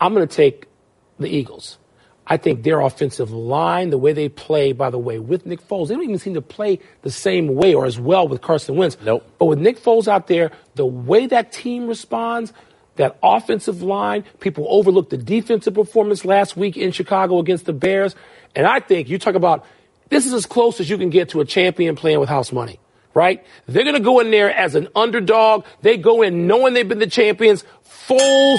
I'm 0.00 0.14
going 0.14 0.28
to 0.28 0.34
take 0.34 0.66
the 1.18 1.28
Eagles. 1.28 1.78
I 2.28 2.36
think 2.36 2.62
their 2.62 2.80
offensive 2.80 3.30
line, 3.30 3.88
the 3.90 3.98
way 3.98 4.12
they 4.12 4.28
play, 4.28 4.72
by 4.72 4.90
the 4.90 4.98
way, 4.98 5.18
with 5.18 5.46
Nick 5.46 5.66
Foles, 5.66 5.88
they 5.88 5.94
don't 5.94 6.04
even 6.04 6.18
seem 6.18 6.34
to 6.34 6.42
play 6.42 6.78
the 7.02 7.10
same 7.10 7.54
way 7.54 7.74
or 7.74 7.86
as 7.86 7.98
well 7.98 8.28
with 8.28 8.42
Carson 8.42 8.76
Wentz. 8.76 8.98
Nope. 9.02 9.24
But 9.38 9.46
with 9.46 9.58
Nick 9.58 9.80
Foles 9.80 10.06
out 10.06 10.26
there, 10.26 10.50
the 10.74 10.84
way 10.84 11.26
that 11.26 11.52
team 11.52 11.86
responds, 11.86 12.52
that 12.96 13.18
offensive 13.22 13.82
line, 13.82 14.24
people 14.40 14.66
overlook 14.68 15.08
the 15.08 15.16
defensive 15.16 15.72
performance 15.72 16.24
last 16.24 16.56
week 16.56 16.76
in 16.76 16.92
Chicago 16.92 17.38
against 17.38 17.64
the 17.64 17.72
Bears. 17.72 18.14
And 18.54 18.66
I 18.66 18.80
think 18.80 19.08
you 19.08 19.18
talk 19.18 19.34
about 19.34 19.64
this 20.10 20.26
is 20.26 20.32
as 20.34 20.44
close 20.44 20.80
as 20.80 20.90
you 20.90 20.98
can 20.98 21.10
get 21.10 21.30
to 21.30 21.40
a 21.40 21.44
champion 21.44 21.96
playing 21.96 22.20
with 22.20 22.28
house 22.28 22.52
money, 22.52 22.78
right? 23.14 23.44
They're 23.66 23.84
going 23.84 23.96
to 23.96 24.02
go 24.02 24.20
in 24.20 24.30
there 24.30 24.52
as 24.54 24.74
an 24.74 24.88
underdog. 24.94 25.64
They 25.80 25.96
go 25.96 26.22
in 26.22 26.46
knowing 26.46 26.74
they've 26.74 26.88
been 26.88 26.98
the 26.98 27.06
champions. 27.06 27.64
Foles 28.06 28.58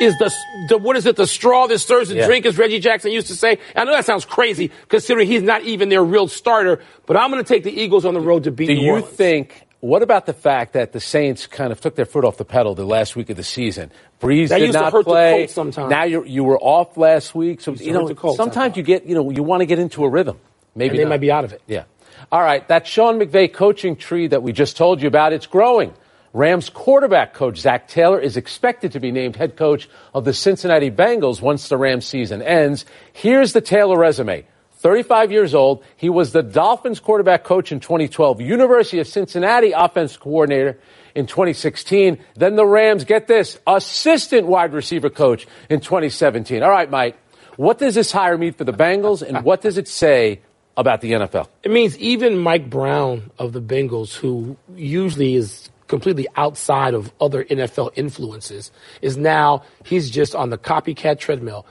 is 0.00 0.16
the, 0.18 0.32
the 0.68 0.78
what 0.78 0.96
is 0.96 1.06
it, 1.06 1.16
the 1.16 1.26
straw 1.26 1.66
that 1.66 1.78
stirs 1.78 2.08
the 2.08 2.16
Yeah. 2.16 2.26
drink, 2.26 2.46
as 2.46 2.56
Reggie 2.58 2.80
Jackson 2.80 3.12
used 3.12 3.26
to 3.28 3.34
say. 3.36 3.58
I 3.76 3.84
know 3.84 3.92
that 3.92 4.04
sounds 4.04 4.24
crazy 4.24 4.70
considering 4.88 5.26
he's 5.28 5.42
not 5.42 5.62
even 5.62 5.88
their 5.88 6.02
real 6.04 6.28
starter, 6.28 6.80
but 7.06 7.16
I'm 7.16 7.30
going 7.30 7.42
to 7.42 7.48
take 7.48 7.64
the 7.64 7.72
Eagles 7.72 8.04
on 8.04 8.14
the 8.14 8.20
road 8.20 8.44
to 8.44 8.50
beat 8.50 8.66
Do 8.66 8.74
New 8.74 8.82
you 8.82 8.90
Orleans. 8.92 9.08
think? 9.08 9.60
What 9.80 10.02
about 10.02 10.24
the 10.24 10.32
fact 10.32 10.72
that 10.72 10.92
the 10.92 11.00
Saints 11.00 11.46
kind 11.46 11.70
of 11.70 11.78
took 11.78 11.94
their 11.94 12.06
foot 12.06 12.24
off 12.24 12.38
the 12.38 12.44
pedal 12.46 12.74
the 12.74 12.86
last 12.86 13.16
week 13.16 13.28
of 13.28 13.36
the 13.36 13.44
season? 13.44 13.92
Brees 14.20 14.48
That 14.48 14.58
did 14.58 14.68
used 14.68 14.78
to 14.78 14.90
not 14.90 15.04
play. 15.04 15.40
Colts 15.40 15.52
sometimes. 15.52 15.90
Now 15.90 16.04
you 16.04 16.24
you 16.24 16.42
were 16.42 16.58
off 16.58 16.96
last 16.96 17.34
week, 17.34 17.60
so 17.60 17.72
you 17.74 17.92
know 17.92 18.08
Colts, 18.14 18.38
sometimes 18.38 18.78
you 18.78 18.82
get 18.82 19.04
you 19.04 19.14
know 19.14 19.28
you 19.30 19.42
want 19.42 19.60
to 19.60 19.66
get 19.66 19.78
into 19.78 20.02
a 20.04 20.08
rhythm. 20.08 20.38
Maybe 20.74 20.90
and 20.90 20.98
they 21.00 21.02
not. 21.04 21.10
might 21.10 21.20
be 21.20 21.30
out 21.30 21.44
of 21.44 21.52
it. 21.52 21.60
Yeah. 21.66 21.84
All 22.32 22.40
right. 22.40 22.66
That 22.68 22.86
Sean 22.86 23.20
McVay 23.20 23.52
coaching 23.52 23.96
tree 23.96 24.26
that 24.28 24.42
we 24.42 24.52
just 24.52 24.78
told 24.78 25.02
you 25.02 25.08
about, 25.08 25.34
it's 25.34 25.46
growing. 25.46 25.92
Rams 26.34 26.68
quarterback 26.68 27.32
coach 27.32 27.58
Zac 27.58 27.86
Taylor 27.86 28.18
is 28.18 28.36
expected 28.36 28.90
to 28.92 29.00
be 29.00 29.12
named 29.12 29.36
head 29.36 29.56
coach 29.56 29.88
of 30.12 30.24
the 30.24 30.34
Cincinnati 30.34 30.90
Bengals 30.90 31.40
once 31.40 31.68
the 31.68 31.76
Rams 31.76 32.06
season 32.06 32.42
ends. 32.42 32.84
Here's 33.12 33.52
the 33.52 33.60
Taylor 33.60 33.96
resume. 33.96 34.44
35 34.78 35.30
years 35.30 35.54
old. 35.54 35.84
He 35.96 36.10
was 36.10 36.32
the 36.32 36.42
Dolphins 36.42 36.98
quarterback 36.98 37.44
coach 37.44 37.70
in 37.70 37.78
2012, 37.78 38.40
University 38.40 38.98
of 38.98 39.06
Cincinnati 39.06 39.70
offense 39.70 40.16
coordinator 40.16 40.80
in 41.14 41.26
2016. 41.26 42.18
Then 42.34 42.56
the 42.56 42.66
Rams, 42.66 43.04
get 43.04 43.28
this, 43.28 43.56
assistant 43.64 44.48
wide 44.48 44.72
receiver 44.72 45.10
coach 45.10 45.46
in 45.70 45.78
2017. 45.78 46.64
All 46.64 46.68
right, 46.68 46.90
Mike. 46.90 47.16
What 47.56 47.78
does 47.78 47.94
this 47.94 48.10
hire 48.10 48.36
mean 48.36 48.54
for 48.54 48.64
the 48.64 48.72
Bengals 48.72 49.22
and 49.22 49.44
what 49.44 49.60
does 49.60 49.78
it 49.78 49.86
say 49.86 50.40
about 50.76 51.00
the 51.00 51.12
NFL? 51.12 51.46
It 51.62 51.70
means 51.70 51.96
even 51.98 52.38
Mike 52.38 52.68
Brown 52.68 53.30
of 53.38 53.52
the 53.52 53.62
Bengals, 53.62 54.12
who 54.12 54.56
usually 54.74 55.36
is 55.36 55.70
completely 55.94 56.26
outside 56.34 56.92
of 56.92 57.12
other 57.20 57.44
NFL 57.44 57.92
influences, 57.94 58.72
is 59.00 59.16
now 59.16 59.62
he's 59.84 60.10
just 60.10 60.34
on 60.34 60.50
the 60.50 60.58
copycat 60.58 61.20
treadmill. 61.20 61.64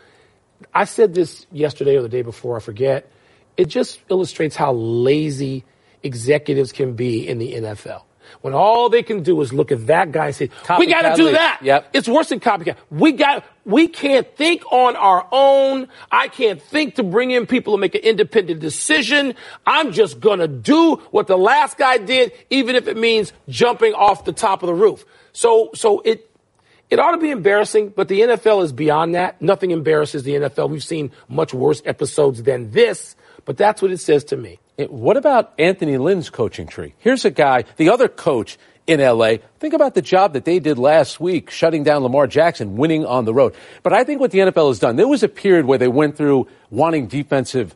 I 0.74 0.86
said 0.86 1.14
this 1.14 1.46
yesterday 1.52 1.98
or 1.98 2.02
the 2.02 2.08
day 2.08 2.22
before, 2.22 2.56
I 2.56 2.62
forget. 2.62 3.12
It 3.58 3.66
just 3.66 4.00
illustrates 4.10 4.56
how 4.56 4.72
lazy 4.72 5.66
executives 6.04 6.72
can 6.72 6.94
be 6.94 7.28
in 7.28 7.38
the 7.38 7.54
NFL. 7.56 8.04
When 8.42 8.54
all 8.54 8.90
they 8.90 9.04
can 9.04 9.24
do 9.24 9.40
is 9.42 9.54
look 9.54 9.72
at 9.72 9.88
that 9.88 10.12
guy 10.12 10.28
and 10.28 10.36
say, 10.36 10.50
"We 10.78 10.88
got 10.88 11.02
to 11.04 11.16
do 11.16 11.26
league. 11.26 11.36
that." 11.36 11.60
Yep. 11.62 11.90
It's 11.94 12.08
worse 12.08 12.30
than 12.30 12.40
copycat. 12.40 12.76
We 12.90 13.12
got. 13.14 13.46
We 13.66 13.88
can't 13.88 14.28
think 14.36 14.64
on 14.72 14.96
our 14.98 15.26
own. 15.32 15.88
I 16.12 16.28
can't 16.28 16.62
think 16.62 16.96
to 16.96 17.04
bring 17.04 17.32
in 17.32 17.46
people 17.48 17.74
to 17.74 17.80
make 17.80 17.96
an 17.96 18.02
independent 18.02 18.60
decision. 18.60 19.36
I'm 19.66 19.94
just 19.94 20.20
gonna 20.20 20.48
do 20.48 20.96
what 21.12 21.28
the 21.28 21.38
last 21.38 21.78
guy 21.78 21.98
did, 21.98 22.34
even 22.50 22.76
if 22.76 22.88
it 22.88 22.98
means 22.98 23.32
jumping 23.48 23.94
off 23.94 24.26
the 24.26 24.34
top 24.34 24.64
of 24.64 24.68
the 24.68 24.74
roof. 24.74 25.06
So, 25.32 25.70
so 25.74 26.02
it. 26.02 26.30
It 26.90 27.00
ought 27.00 27.12
to 27.12 27.18
be 27.18 27.32
embarrassing, 27.32 27.94
but 27.96 28.08
the 28.08 28.22
NFL 28.22 28.64
is 28.64 28.72
beyond 28.72 29.16
that. 29.16 29.42
Nothing 29.42 29.72
embarrasses 29.72 30.22
the 30.22 30.36
NFL. 30.36 30.70
We've 30.70 30.84
seen 30.84 31.10
much 31.28 31.52
worse 31.52 31.82
episodes 31.86 32.44
than 32.44 32.70
this, 32.70 33.16
but 33.46 33.58
that's 33.58 33.82
what 33.82 33.90
it 33.90 33.98
says 33.98 34.26
to 34.26 34.38
me. 34.38 34.60
It- 34.78 34.92
What 34.92 35.18
about 35.18 35.54
Anthony 35.60 35.98
Lynn's 35.98 36.30
coaching 36.30 36.68
tree? 36.68 36.94
Here's 36.98 37.26
a 37.26 37.32
guy, 37.32 37.66
the 37.78 37.90
other 37.90 38.08
coach 38.08 38.58
in 38.88 39.00
LA. 39.00 39.36
Think 39.60 39.74
about 39.74 39.94
the 39.96 40.02
job 40.02 40.34
that 40.34 40.46
they 40.46 40.60
did 40.60 40.78
last 40.78 41.20
week, 41.20 41.50
shutting 41.50 41.84
down 41.84 42.04
Lamar 42.04 42.28
Jackson, 42.28 42.76
winning 42.76 43.06
on 43.06 43.26
the 43.26 43.34
road. 43.34 43.54
But 43.82 43.94
I 43.94 44.04
think 44.04 44.20
what 44.20 44.32
the 44.32 44.40
NFL 44.40 44.68
has 44.70 44.80
done, 44.80 44.96
there 44.98 45.08
was 45.08 45.24
a 45.24 45.30
period 45.30 45.66
where 45.66 45.78
they 45.78 45.88
went 45.88 46.18
through 46.18 46.48
wanting 46.70 47.08
defensive 47.08 47.76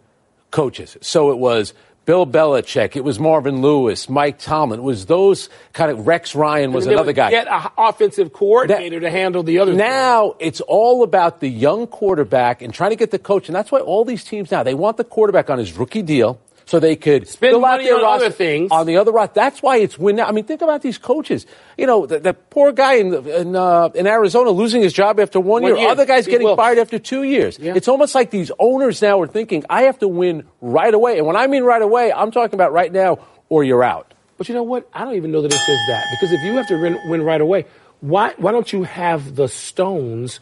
coaches. 0.52 0.98
So 1.02 1.32
it 1.32 1.38
was 1.38 1.74
Bill 2.06 2.26
Belichick. 2.26 2.96
It 2.96 3.04
was 3.04 3.20
Marvin 3.20 3.62
Lewis, 3.62 4.10
Mike 4.10 4.40
Tomlin. 4.40 4.80
It 4.80 4.84
was 4.84 5.06
those 5.06 5.50
kind 5.74 5.92
of 5.92 6.08
Rex 6.08 6.36
Ryan 6.36 6.72
was 6.74 6.86
And 6.86 6.92
they 6.92 6.96
another 6.96 7.14
guy. 7.14 7.30
Get 7.32 7.48
an 7.48 7.70
offensive 7.78 8.34
coordinator 8.34 9.00
to 9.02 9.10
handle 9.10 9.44
the 9.44 9.60
other. 9.60 9.74
Now 9.74 10.36
it's 10.40 10.62
all 10.62 11.04
about 11.04 11.42
the 11.42 11.50
young 11.50 11.86
quarterback 11.88 12.62
and 12.62 12.74
trying 12.74 12.90
to 12.92 12.96
get 12.98 13.12
the 13.12 13.20
coach, 13.20 13.48
and 13.50 13.56
that's 13.56 13.72
why 13.72 13.80
all 13.80 14.04
these 14.04 14.24
teams 14.24 14.52
now 14.52 14.64
they 14.64 14.74
want 14.74 14.98
the 14.98 15.04
quarterback 15.04 15.50
on 15.50 15.58
his 15.60 15.78
rookie 15.78 16.02
deal 16.02 16.40
so 16.68 16.80
they 16.80 16.96
could 16.96 17.28
Spend 17.28 17.54
fill 17.54 17.66
out 17.66 17.72
money 17.80 17.86
their 17.86 17.96
on 17.96 18.04
roster 18.04 18.26
other 18.26 18.34
things. 18.36 18.70
on 18.72 18.86
the 18.86 18.98
other 18.98 19.12
roster. 19.12 19.32
That's 19.34 19.64
why 19.64 19.78
it's 19.78 19.98
win. 19.98 20.18
Now. 20.18 20.26
I 20.28 20.32
mean, 20.34 20.44
think 20.44 20.62
about 20.62 20.82
these 20.84 20.98
coaches. 21.00 21.48
You 21.78 21.88
know, 21.88 22.06
the, 22.06 22.20
the 22.20 22.34
poor 22.36 22.72
guy 22.74 22.96
in 22.96 23.14
in, 23.28 23.56
uh, 23.56 23.90
in 23.96 24.06
Arizona 24.06 24.52
losing 24.52 24.82
his 24.84 24.94
job 24.94 25.20
after 25.20 25.40
one, 25.40 25.64
One 25.64 25.72
year. 25.72 25.82
year. 25.82 25.90
Other 25.90 26.06
guys 26.06 26.28
getting 26.28 26.46
Wilks. 26.46 26.60
fired 26.62 26.78
after 26.78 27.00
two 27.00 27.24
years. 27.24 27.58
Yeah. 27.58 27.74
It's 27.76 27.88
almost 27.88 28.14
like 28.14 28.30
these 28.30 28.52
owners 28.60 29.02
now 29.02 29.20
are 29.22 29.28
thinking, 29.28 29.64
I 29.70 29.84
have 29.84 29.98
to 30.00 30.08
win 30.08 30.44
right 30.62 30.94
away. 30.94 31.18
And 31.18 31.26
when 31.26 31.36
I 31.38 31.48
mean 31.48 31.64
right 31.64 31.82
away, 31.82 32.12
I'm 32.14 32.30
talking 32.32 32.54
about 32.56 32.72
right 32.74 32.92
now, 32.92 33.20
or 33.50 33.64
you're 33.64 33.84
out. 33.84 34.14
But 34.38 34.50
you 34.50 34.54
know 34.54 34.64
what? 34.64 34.88
I 34.94 35.04
don't 35.06 35.16
even 35.16 35.32
know 35.32 35.42
that 35.42 35.52
it 35.52 35.58
says 35.58 35.80
that 35.88 36.06
because 36.12 36.32
if 36.32 36.44
you 36.44 36.54
have 36.58 36.68
to 36.68 36.80
win, 36.80 37.00
win 37.10 37.24
right 37.24 37.42
away, 37.42 37.66
why 38.02 38.34
why 38.38 38.52
don't 38.52 38.72
you 38.72 38.84
have 38.84 39.36
the 39.36 39.48
stones 39.48 40.40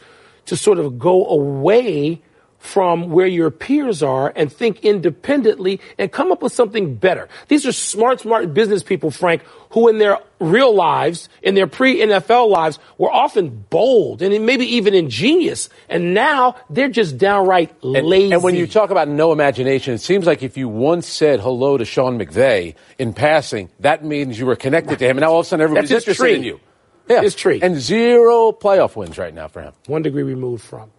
to 0.47 0.57
sort 0.57 0.79
of 0.79 0.99
go 0.99 1.25
away 1.27 2.21
from 2.65 3.11
where 3.11 3.27
your 3.27 3.51
peers 3.51 4.01
are 4.03 4.33
and 4.35 4.51
think 4.51 4.83
independently 4.83 5.79
and 5.97 6.11
come 6.11 6.31
up 6.31 6.41
with 6.41 6.51
something 6.51 6.95
better? 6.95 7.29
These 7.47 7.65
are 7.65 7.71
smart, 7.71 8.21
smart 8.21 8.53
business 8.53 8.83
people, 8.83 9.11
Frank, 9.11 9.43
who 9.69 9.87
in 9.87 9.97
their 9.99 10.17
real 10.39 10.73
lives, 10.73 11.29
in 11.41 11.55
their 11.55 11.67
pre-NFL 11.67 12.49
lives, 12.49 12.79
were 12.97 13.11
often 13.11 13.65
bold 13.69 14.21
and 14.21 14.45
maybe 14.45 14.65
even 14.75 14.93
ingenious, 14.93 15.69
and 15.89 16.13
now 16.13 16.55
they're 16.69 16.89
just 16.89 17.17
downright 17.17 17.71
And, 17.83 18.05
lazy. 18.07 18.31
and 18.33 18.41
when 18.43 18.55
you 18.55 18.67
talk 18.67 18.89
about 18.89 19.07
no 19.07 19.31
imagination, 19.31 19.93
it 19.93 19.99
seems 19.99 20.25
like 20.25 20.43
if 20.43 20.57
you 20.57 20.67
once 20.67 21.07
said 21.07 21.39
hello 21.39 21.77
to 21.77 21.85
Sean 21.85 22.17
McVay 22.19 22.75
in 22.97 23.13
passing, 23.13 23.69
that 23.79 24.03
means 24.03 24.37
you 24.39 24.45
were 24.45 24.55
connected 24.55 24.99
to 24.99 25.05
him, 25.05 25.17
and 25.17 25.21
now 25.21 25.31
all 25.31 25.39
of 25.39 25.45
a 25.45 25.49
sudden 25.49 25.63
everybody's 25.63 25.91
interested 25.91 26.15
tree. 26.21 26.35
in 26.35 26.43
you. 26.43 26.59
Yeah, 27.07 27.21
His 27.21 27.35
tree. 27.35 27.59
and 27.61 27.75
zero 27.79 28.51
playoff 28.51 28.95
wins 28.95 29.17
right 29.19 29.33
now 29.33 29.47
for 29.47 29.61
him. 29.61 29.73
one 29.85 30.01
degree 30.01 30.23
removed 30.23 30.63
from. 30.63 30.89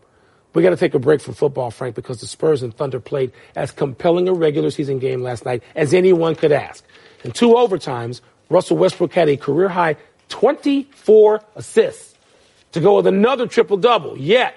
We 0.57 0.63
got 0.63 0.71
to 0.71 0.77
take 0.77 0.95
a 0.95 0.99
break 0.99 1.21
from 1.21 1.35
football, 1.35 1.71
Frank, 1.71 1.95
because 1.95 2.21
the 2.21 2.27
Spurs 2.27 2.63
and 2.63 2.75
Thunder 2.75 2.99
played 2.99 3.31
as 3.55 3.71
compelling 3.73 4.27
a 4.27 4.33
regular 4.33 4.71
season 4.71 4.99
game 4.99 5.21
last 5.21 5.45
night 5.45 5.63
as 5.75 5.93
anyone 5.93 6.35
could 6.35 6.51
ask. 6.51 6.83
In 7.25 7.33
two 7.33 7.51
overtimes, 7.51 8.23
Russell 8.49 8.79
Westbrook 8.79 9.13
had 9.13 9.29
a 9.29 9.37
career 9.37 9.69
high 9.69 9.97
24 10.31 11.43
assists 11.57 12.15
to 12.73 12.81
go 12.81 12.97
with 12.97 13.07
another 13.07 13.47
triple 13.47 13.77
double. 13.77 14.17
Yet, 14.17 14.55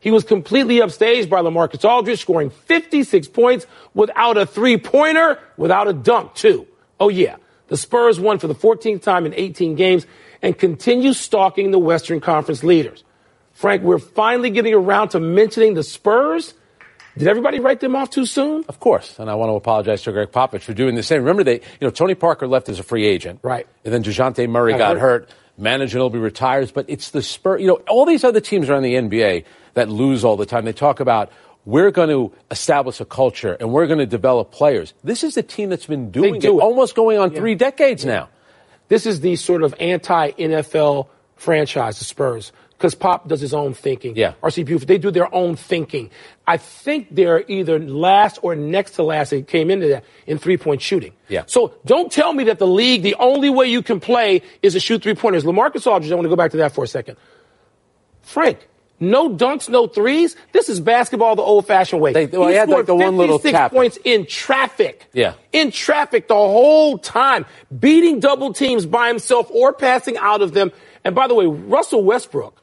he 0.00 0.10
was 0.10 0.22
completely 0.22 0.80
upstaged 0.80 1.30
by 1.30 1.40
LaMarcus 1.40 1.82
Aldridge, 1.82 2.20
scoring 2.20 2.50
56 2.50 3.28
points 3.28 3.66
without 3.94 4.36
a 4.36 4.44
three 4.44 4.76
pointer, 4.76 5.38
without 5.56 5.88
a 5.88 5.94
dunk, 5.94 6.34
too. 6.34 6.66
Oh, 7.00 7.08
yeah. 7.08 7.36
The 7.68 7.78
Spurs 7.78 8.20
won 8.20 8.38
for 8.38 8.48
the 8.48 8.54
14th 8.54 9.00
time 9.00 9.24
in 9.24 9.32
18 9.32 9.76
games 9.76 10.06
and 10.42 10.58
continue 10.58 11.14
stalking 11.14 11.70
the 11.70 11.78
Western 11.78 12.20
Conference 12.20 12.62
leaders. 12.62 13.02
Frank, 13.58 13.82
we're 13.82 13.98
finally 13.98 14.50
getting 14.50 14.72
around 14.72 15.08
to 15.08 15.18
mentioning 15.18 15.74
the 15.74 15.82
Spurs. 15.82 16.54
Did 17.16 17.26
everybody 17.26 17.58
write 17.58 17.80
them 17.80 17.96
off 17.96 18.08
too 18.08 18.24
soon? 18.24 18.64
Of 18.68 18.78
course, 18.78 19.18
and 19.18 19.28
I 19.28 19.34
want 19.34 19.50
to 19.50 19.54
apologize 19.54 20.02
to 20.02 20.12
Gregg 20.12 20.30
Popovich 20.30 20.60
for 20.60 20.74
doing 20.74 20.94
the 20.94 21.02
same. 21.02 21.22
Remember, 21.22 21.42
they, 21.42 21.54
you 21.54 21.80
know, 21.80 21.90
Tony 21.90 22.14
Parker 22.14 22.46
left 22.46 22.68
as 22.68 22.78
a 22.78 22.84
free 22.84 23.04
agent, 23.04 23.40
Right. 23.42 23.66
And 23.84 23.92
then 23.92 24.04
Dejounte 24.04 24.48
Murray 24.48 24.74
Got 24.74 24.78
got, 24.78 24.98
hurt. 24.98 25.28
hurt. 25.28 25.30
Manu 25.58 25.86
Ginobili 25.86 26.22
retires, 26.22 26.70
but 26.70 26.84
it's 26.86 27.10
the 27.10 27.20
Spurs. 27.20 27.60
You 27.60 27.66
know, 27.66 27.80
all 27.88 28.06
these 28.06 28.22
other 28.22 28.38
teams 28.38 28.70
around 28.70 28.84
the 28.84 28.94
NBA 28.94 29.44
that 29.74 29.88
lose 29.88 30.24
all 30.24 30.36
the 30.36 30.46
time. 30.46 30.64
They 30.64 30.72
talk 30.72 31.00
about 31.00 31.32
we're 31.64 31.90
going 31.90 32.10
to 32.10 32.32
establish 32.52 33.00
a 33.00 33.04
culture 33.04 33.56
and 33.58 33.72
we're 33.72 33.88
going 33.88 33.98
to 33.98 34.06
develop 34.06 34.52
players. 34.52 34.94
This 35.02 35.24
is 35.24 35.34
the 35.34 35.42
team 35.42 35.68
that's 35.68 35.86
been 35.86 36.12
doing 36.12 36.38
do 36.38 36.54
it, 36.54 36.58
it. 36.58 36.62
almost 36.62 36.94
going 36.94 37.18
on 37.18 37.32
three 37.32 37.56
decades 37.56 38.04
now. 38.04 38.28
This 38.86 39.04
is 39.04 39.18
the 39.20 39.34
sort 39.34 39.64
of 39.64 39.74
anti 39.80 40.30
NFL 40.30 41.08
franchise, 41.34 41.98
the 41.98 42.04
Spurs, 42.04 42.52
because 42.78 42.94
Pop 42.94 43.26
does 43.26 43.40
his 43.40 43.52
own 43.52 43.74
thinking. 43.74 44.14
Yeah. 44.16 44.34
RC 44.40 44.64
Buford, 44.64 44.86
they 44.86 44.98
do 44.98 45.10
their 45.10 45.32
own 45.34 45.56
thinking. 45.56 46.10
I 46.46 46.58
think 46.58 47.08
they're 47.10 47.44
either 47.48 47.80
last 47.80 48.38
or 48.42 48.54
next 48.54 48.92
to 48.92 49.02
last. 49.02 49.30
They 49.30 49.42
came 49.42 49.68
into 49.68 49.88
that 49.88 50.04
in 50.28 50.38
three 50.38 50.56
point 50.56 50.80
shooting. 50.80 51.12
Yeah. 51.28 51.42
So 51.46 51.74
don't 51.84 52.10
tell 52.12 52.32
me 52.32 52.44
that 52.44 52.60
the 52.60 52.68
league, 52.68 53.02
the 53.02 53.16
only 53.16 53.50
way 53.50 53.66
you 53.66 53.82
can 53.82 53.98
play 53.98 54.42
is 54.62 54.74
to 54.74 54.80
shoot 54.80 55.02
three 55.02 55.16
pointers. 55.16 55.42
Lamarcus 55.42 55.86
Aldridge, 55.88 56.12
I 56.12 56.14
want 56.14 56.26
to 56.26 56.28
go 56.30 56.36
back 56.36 56.52
to 56.52 56.58
that 56.58 56.72
for 56.72 56.84
a 56.84 56.86
second. 56.86 57.16
Frank, 58.22 58.68
no 59.00 59.30
dunks, 59.30 59.68
no 59.68 59.86
threes. 59.86 60.36
This 60.52 60.68
is 60.68 60.80
basketball 60.80 61.34
the 61.36 61.42
old 61.42 61.66
fashioned 61.66 62.00
way. 62.00 62.12
They- 62.12 62.26
well, 62.26 62.48
he 62.48 62.54
had, 62.54 62.68
like, 62.68 62.86
the 62.86 62.94
one 62.94 63.16
little 63.16 63.38
56 63.38 63.52
tap. 63.58 63.72
points 63.72 63.98
in 64.04 64.26
traffic. 64.26 65.06
Yeah. 65.12 65.34
In 65.52 65.70
traffic 65.70 66.28
the 66.28 66.34
whole 66.34 66.98
time, 66.98 67.46
beating 67.76 68.20
double 68.20 68.52
teams 68.52 68.86
by 68.86 69.08
himself 69.08 69.50
or 69.50 69.72
passing 69.72 70.16
out 70.16 70.42
of 70.42 70.52
them. 70.52 70.72
And 71.04 71.14
by 71.14 71.26
the 71.26 71.34
way, 71.34 71.46
Russell 71.46 72.02
Westbrook, 72.04 72.60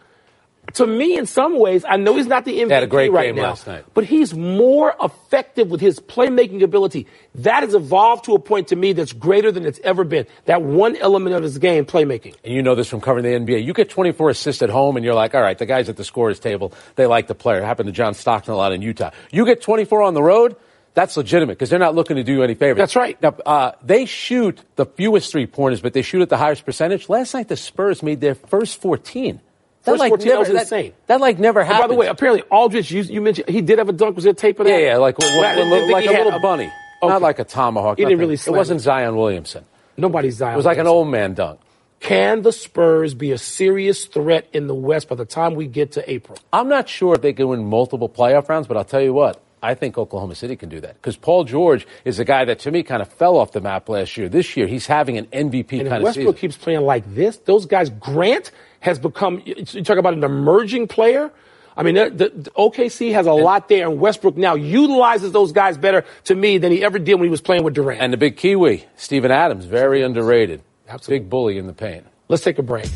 to 0.76 0.88
me, 0.88 1.18
in 1.18 1.26
some 1.26 1.60
ways, 1.60 1.84
I 1.88 1.98
know 1.98 2.16
he's 2.16 2.28
not 2.28 2.46
the 2.46 2.60
MVP 2.60 2.70
Had 2.70 2.84
a 2.84 2.88
great 2.88 3.12
right 3.12 3.28
game 3.28 3.36
now, 3.36 3.50
last 3.50 3.68
night. 3.68 3.86
but 3.94 4.04
he's 4.06 4.34
more 4.34 4.96
effective 5.02 5.70
with 5.70 5.82
his 5.82 6.00
playmaking 6.00 6.62
ability. 6.62 7.08
That 7.36 7.64
has 7.64 7.74
evolved 7.74 8.26
to 8.26 8.36
a 8.36 8.40
point 8.40 8.70
to 8.70 8.76
me 8.76 8.94
that's 8.94 9.14
greater 9.14 9.52
than 9.52 9.66
it's 9.66 9.80
ever 9.84 10.04
been. 10.04 10.26
That 10.46 10.62
one 10.62 10.96
element 10.96 11.36
of 11.36 11.44
his 11.44 11.58
game, 11.58 11.86
playmaking. 11.86 12.36
And 12.44 12.54
you 12.54 12.62
know 12.62 12.76
this 12.76 12.88
from 12.90 13.02
covering 13.02 13.24
the 13.24 13.32
NBA. 13.32 13.64
You 13.64 13.74
get 13.74 13.90
24 13.90 14.30
assists 14.30 14.62
at 14.62 14.70
home, 14.70 14.96
and 14.96 15.06
you're 15.06 15.16
like, 15.16 15.34
all 15.36 15.42
right, 15.42 15.58
the 15.58 15.66
guys 15.66 15.90
at 15.90 15.98
the 15.98 16.04
scorer's 16.04 16.40
table, 16.40 16.74
they 16.96 17.06
like 17.06 17.28
the 17.28 17.36
player. 17.36 17.60
It 17.60 17.66
happened 17.66 17.88
to 17.88 17.94
John 17.94 18.14
Stockton 18.14 18.54
a 18.54 18.58
lot 18.58 18.72
in 18.72 18.82
Utah. 18.82 19.12
You 19.32 19.46
get 19.46 19.62
24 19.62 20.02
on 20.02 20.14
the 20.14 20.24
road, 20.24 20.56
that's 20.94 21.18
legitimate 21.18 21.58
because 21.58 21.70
they're 21.70 21.78
not 21.78 21.94
looking 21.94 22.16
to 22.16 22.24
do 22.24 22.34
you 22.34 22.44
any 22.44 22.56
favors. 22.56 22.78
That's 22.78 22.96
right. 22.96 23.22
Now, 23.22 23.36
uh, 23.46 23.72
they 23.84 24.06
shoot 24.06 24.62
the 24.78 24.86
fewest 24.86 25.32
three 25.32 25.46
pointers, 25.46 25.82
but 25.82 25.94
they 25.94 26.02
shoot 26.02 26.22
at 26.22 26.30
the 26.30 26.38
highest 26.38 26.66
percentage. 26.66 27.10
Last 27.10 27.34
night, 27.34 27.50
the 27.50 27.58
Spurs 27.58 28.02
made 28.02 28.22
their 28.22 28.36
first 28.36 28.82
14. 28.82 29.42
That 29.86 29.98
First 29.98 30.10
14, 30.10 30.28
that 30.28 30.40
was 30.40 30.50
insane. 30.50 30.94
That, 31.08 31.22
like 31.22 31.40
never 31.40 31.64
happened. 31.64 31.82
by 31.84 31.88
the 31.88 31.96
way, 31.96 32.08
apparently 32.08 32.42
Aldridge, 32.50 32.92
you, 32.92 33.02
you 33.04 33.22
mentioned 33.22 33.50
he 33.50 33.62
did 33.62 33.78
have 33.78 33.88
a 33.90 33.94
dunk. 33.94 34.16
Was 34.16 34.24
there 34.26 34.32
a 34.32 34.36
tape 34.36 34.60
of 34.60 34.66
that? 34.66 34.72
yeah, 34.72 34.88
yeah, 34.88 34.98
like, 34.98 35.18
Well, 35.20 35.56
didn't 35.56 35.70
like, 35.92 36.06
like 36.06 36.18
a 36.18 36.24
little 36.24 36.40
bunny, 36.40 36.72
Okay. 37.04 37.14
not 37.14 37.22
like 37.22 37.40
a 37.40 37.44
tomahawk. 37.44 37.98
He 37.98 38.04
didn't 38.04 38.18
nothing. 38.18 38.30
really 38.30 38.34
It 38.34 38.50
wasn't 38.58 38.80
it. 38.82 38.84
Zion 38.84 39.16
Williamson. 39.16 39.66
Nobody's 39.98 40.36
Zion. 40.38 40.54
It 40.54 40.58
was 40.58 40.66
like 40.66 40.78
an 40.78 40.88
old 40.88 41.08
man 41.08 41.34
dunk. 41.34 41.60
Can 42.00 42.42
the 42.42 42.52
Spurs 42.52 43.14
be 43.14 43.32
a 43.32 43.38
serious 43.38 44.06
threat 44.06 44.48
in 44.54 44.68
the 44.68 44.76
West 44.76 45.08
by 45.08 45.16
the 45.16 45.26
time 45.26 45.56
we 45.56 45.66
get 45.68 45.94
to 45.94 46.12
April? 46.12 46.38
I'm 46.52 46.68
not 46.68 46.90
sure 46.90 47.16
if 47.16 47.22
they 47.22 47.34
can 47.34 47.48
win 47.48 47.66
multiple 47.66 48.10
playoff 48.10 48.50
rounds, 48.50 48.68
but 48.68 48.78
I'll 48.78 48.84
tell 48.84 49.02
you 49.02 49.14
what. 49.14 49.42
I 49.64 49.74
think 49.74 49.98
Oklahoma 49.98 50.36
City 50.36 50.56
can 50.56 50.70
do 50.70 50.80
that 50.82 50.94
because 50.96 51.18
Paul 51.18 51.44
George 51.46 51.88
is 52.04 52.20
a 52.20 52.26
guy 52.26 52.46
that 52.46 52.60
to 52.60 52.72
me 52.72 52.84
kind 52.84 53.02
of 53.02 53.12
fell 53.14 53.38
off 53.38 53.52
the 53.54 53.62
map 53.62 53.90
last 53.90 54.16
year. 54.16 54.30
This 54.30 54.56
year, 54.56 54.68
he's 54.68 54.86
having 54.86 55.18
an 55.18 55.26
MVP 55.28 55.80
And 55.80 55.82
if 55.84 55.88
kind 55.90 56.04
of 56.04 56.10
season. 56.10 56.26
Westbrook 56.26 56.38
keeps 56.38 56.56
playing 56.58 56.82
like 56.82 57.04
this, 57.16 57.38
those 57.38 57.66
guys, 57.66 57.90
Grant 57.90 58.52
has 58.86 59.00
become, 59.00 59.42
you 59.46 59.56
talk 59.84 59.98
about 59.98 60.14
an 60.14 60.24
emerging 60.24 60.88
player. 60.88 61.32
I 61.76 61.82
mean, 61.84 61.96
the, 61.96 62.10
the, 62.12 62.30
the 62.30 62.52
OKC 62.52 63.12
has 63.14 63.26
a 63.26 63.34
lot 63.34 63.68
there, 63.68 63.90
and 63.90 64.00
Westbrook 64.00 64.38
now 64.38 64.54
utilizes 64.56 65.32
those 65.32 65.52
guys 65.52 65.78
better 65.78 66.06
to 66.26 66.36
me 66.36 66.60
than 66.60 66.72
he 66.72 66.84
ever 66.84 67.00
did 67.00 67.16
when 67.16 67.24
he 67.24 67.30
was 67.30 67.42
playing 67.42 67.64
with 67.64 67.74
Durant. 67.74 68.00
And 68.00 68.14
the 68.14 68.18
big 68.18 68.38
Kiwi, 68.38 68.86
Steven 68.96 69.32
Adams, 69.32 69.66
very 69.66 70.04
underrated. 70.04 70.62
Absolutely. 70.88 71.20
Big 71.24 71.30
bully 71.32 71.58
in 71.58 71.66
the 71.68 71.74
paint. 71.74 72.06
Let's 72.30 72.44
take 72.44 72.60
a 72.60 72.64
break. 72.64 72.88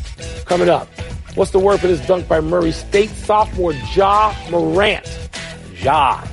Coming 0.46 0.68
up, 0.68 0.88
what's 1.34 1.50
the 1.50 1.58
word 1.58 1.80
for 1.80 1.88
this 1.88 2.04
dunk 2.06 2.26
by 2.28 2.40
Murray 2.40 2.72
State 2.72 3.10
sophomore 3.10 3.72
Ja 3.94 4.32
Morant? 4.50 5.06
Ja. 5.82 6.24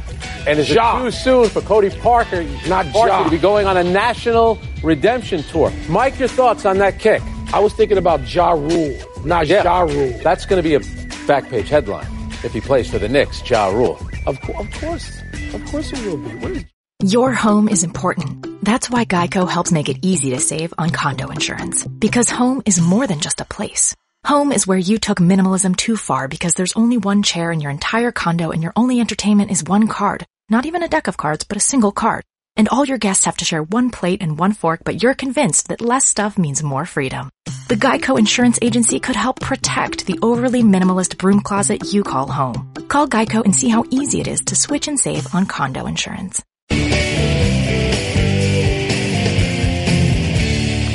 And 0.47 0.59
is 0.59 0.69
Ja. 0.69 0.99
it 0.99 1.03
too 1.03 1.11
soon 1.11 1.49
for 1.49 1.61
Cody 1.61 1.89
Parkey, 1.89 2.47
Not 2.69 2.85
Parker 2.93 3.09
Ja. 3.09 3.23
to 3.23 3.29
be 3.31 3.37
going 3.39 3.65
on 3.67 3.75
a 3.75 3.83
national 3.83 4.57
redemption 4.83 5.41
tour? 5.43 5.71
Mike, 5.89 6.17
your 6.19 6.29
thoughts 6.29 6.63
on 6.65 6.77
that 6.77 6.99
kick? 6.99 7.21
I 7.53 7.59
was 7.59 7.73
thinking 7.73 7.97
about 7.97 8.33
Ja 8.33 8.51
Rule, 8.51 8.95
not 9.25 9.47
Ja 9.47 9.81
Rule. 9.81 10.13
That's 10.23 10.45
going 10.45 10.61
to 10.61 10.67
be 10.67 10.75
a 10.75 10.81
back 11.27 11.49
page 11.49 11.69
headline 11.69 12.07
if 12.43 12.53
he 12.53 12.61
plays 12.61 12.89
for 12.89 12.99
the 12.99 13.09
Knicks, 13.09 13.47
Ja 13.49 13.67
Rule. 13.67 13.99
Of, 14.25 14.39
co- 14.41 14.53
of 14.53 14.71
course, 14.73 15.21
of 15.53 15.65
course 15.65 15.91
it 15.93 16.05
will 16.05 16.17
be. 16.17 16.35
What 16.35 16.51
is 16.51 16.65
Your 17.03 17.33
home 17.33 17.69
is 17.69 17.83
important. 17.83 18.63
That's 18.63 18.89
why 18.89 19.05
Geico 19.05 19.49
helps 19.49 19.71
make 19.71 19.89
it 19.89 19.99
easy 20.01 20.31
to 20.31 20.39
save 20.39 20.73
on 20.77 20.89
condo 20.89 21.29
insurance. 21.29 21.85
Because 21.85 22.29
home 22.29 22.61
is 22.65 22.81
more 22.81 23.07
than 23.07 23.19
just 23.19 23.41
a 23.41 23.45
place. 23.45 23.95
Home 24.25 24.51
is 24.51 24.67
where 24.67 24.77
you 24.77 24.97
took 24.97 25.19
minimalism 25.19 25.75
too 25.77 25.95
far 25.95 26.27
because 26.27 26.53
there's 26.55 26.73
only 26.75 26.97
one 26.97 27.23
chair 27.23 27.51
in 27.51 27.61
your 27.61 27.71
entire 27.71 28.11
condo 28.11 28.51
and 28.51 28.61
your 28.61 28.73
only 28.75 28.99
entertainment 28.99 29.51
is 29.51 29.63
one 29.63 29.87
card. 29.87 30.25
Not 30.49 30.65
even 30.65 30.83
a 30.83 30.89
deck 30.89 31.07
of 31.07 31.17
cards, 31.17 31.45
but 31.45 31.57
a 31.57 31.61
single 31.61 31.91
card. 31.91 32.23
And 32.57 32.67
all 32.69 32.83
your 32.83 32.97
guests 32.97 33.25
have 33.25 33.37
to 33.37 33.45
share 33.45 33.61
one 33.61 33.91
plate 33.91 34.21
and 34.21 34.39
one 34.39 34.51
fork, 34.51 34.81
but 34.83 35.03
you're 35.03 35.13
convinced 35.13 35.67
that 35.67 35.79
less 35.79 36.05
stuff 36.05 36.37
means 36.37 36.63
more 36.63 36.85
freedom. 36.85 37.29
The 37.67 37.75
Geico 37.75 38.17
Insurance 38.17 38.57
Agency 38.61 38.99
could 38.99 39.15
help 39.15 39.39
protect 39.39 40.05
the 40.07 40.17
overly 40.23 40.63
minimalist 40.63 41.17
broom 41.17 41.41
closet 41.41 41.93
you 41.93 42.03
call 42.03 42.27
home. 42.27 42.73
Call 42.87 43.07
Geico 43.07 43.45
and 43.45 43.55
see 43.55 43.69
how 43.69 43.85
easy 43.91 44.21
it 44.21 44.27
is 44.27 44.41
to 44.45 44.55
switch 44.55 44.87
and 44.87 44.99
save 44.99 45.33
on 45.35 45.45
condo 45.45 45.85
insurance. 45.85 46.41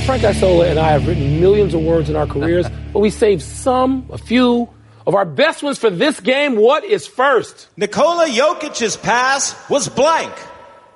Frank 0.05 0.25
Isola 0.25 0.67
and 0.69 0.81
I 0.81 0.91
have 0.91 1.07
written 1.07 1.41
millions 1.41 1.75
of 1.75 1.83
words 1.83 2.11
in 2.11 2.17
our 2.17 2.27
careers, 2.27 2.67
but 2.93 2.99
we 2.99 3.11
saved 3.11 3.43
some, 3.43 4.07
a 4.11 4.19
few, 4.19 4.69
of 5.07 5.15
our 5.15 5.25
best 5.25 5.63
ones 5.63 5.79
for 5.79 5.91
this 5.91 6.21
game. 6.21 6.57
What 6.57 6.85
is 6.85 7.07
first? 7.07 7.69
Nikola 7.77 8.27
Jokic's 8.29 8.97
pass 8.97 9.55
was 9.69 9.89
blank. 9.89 10.33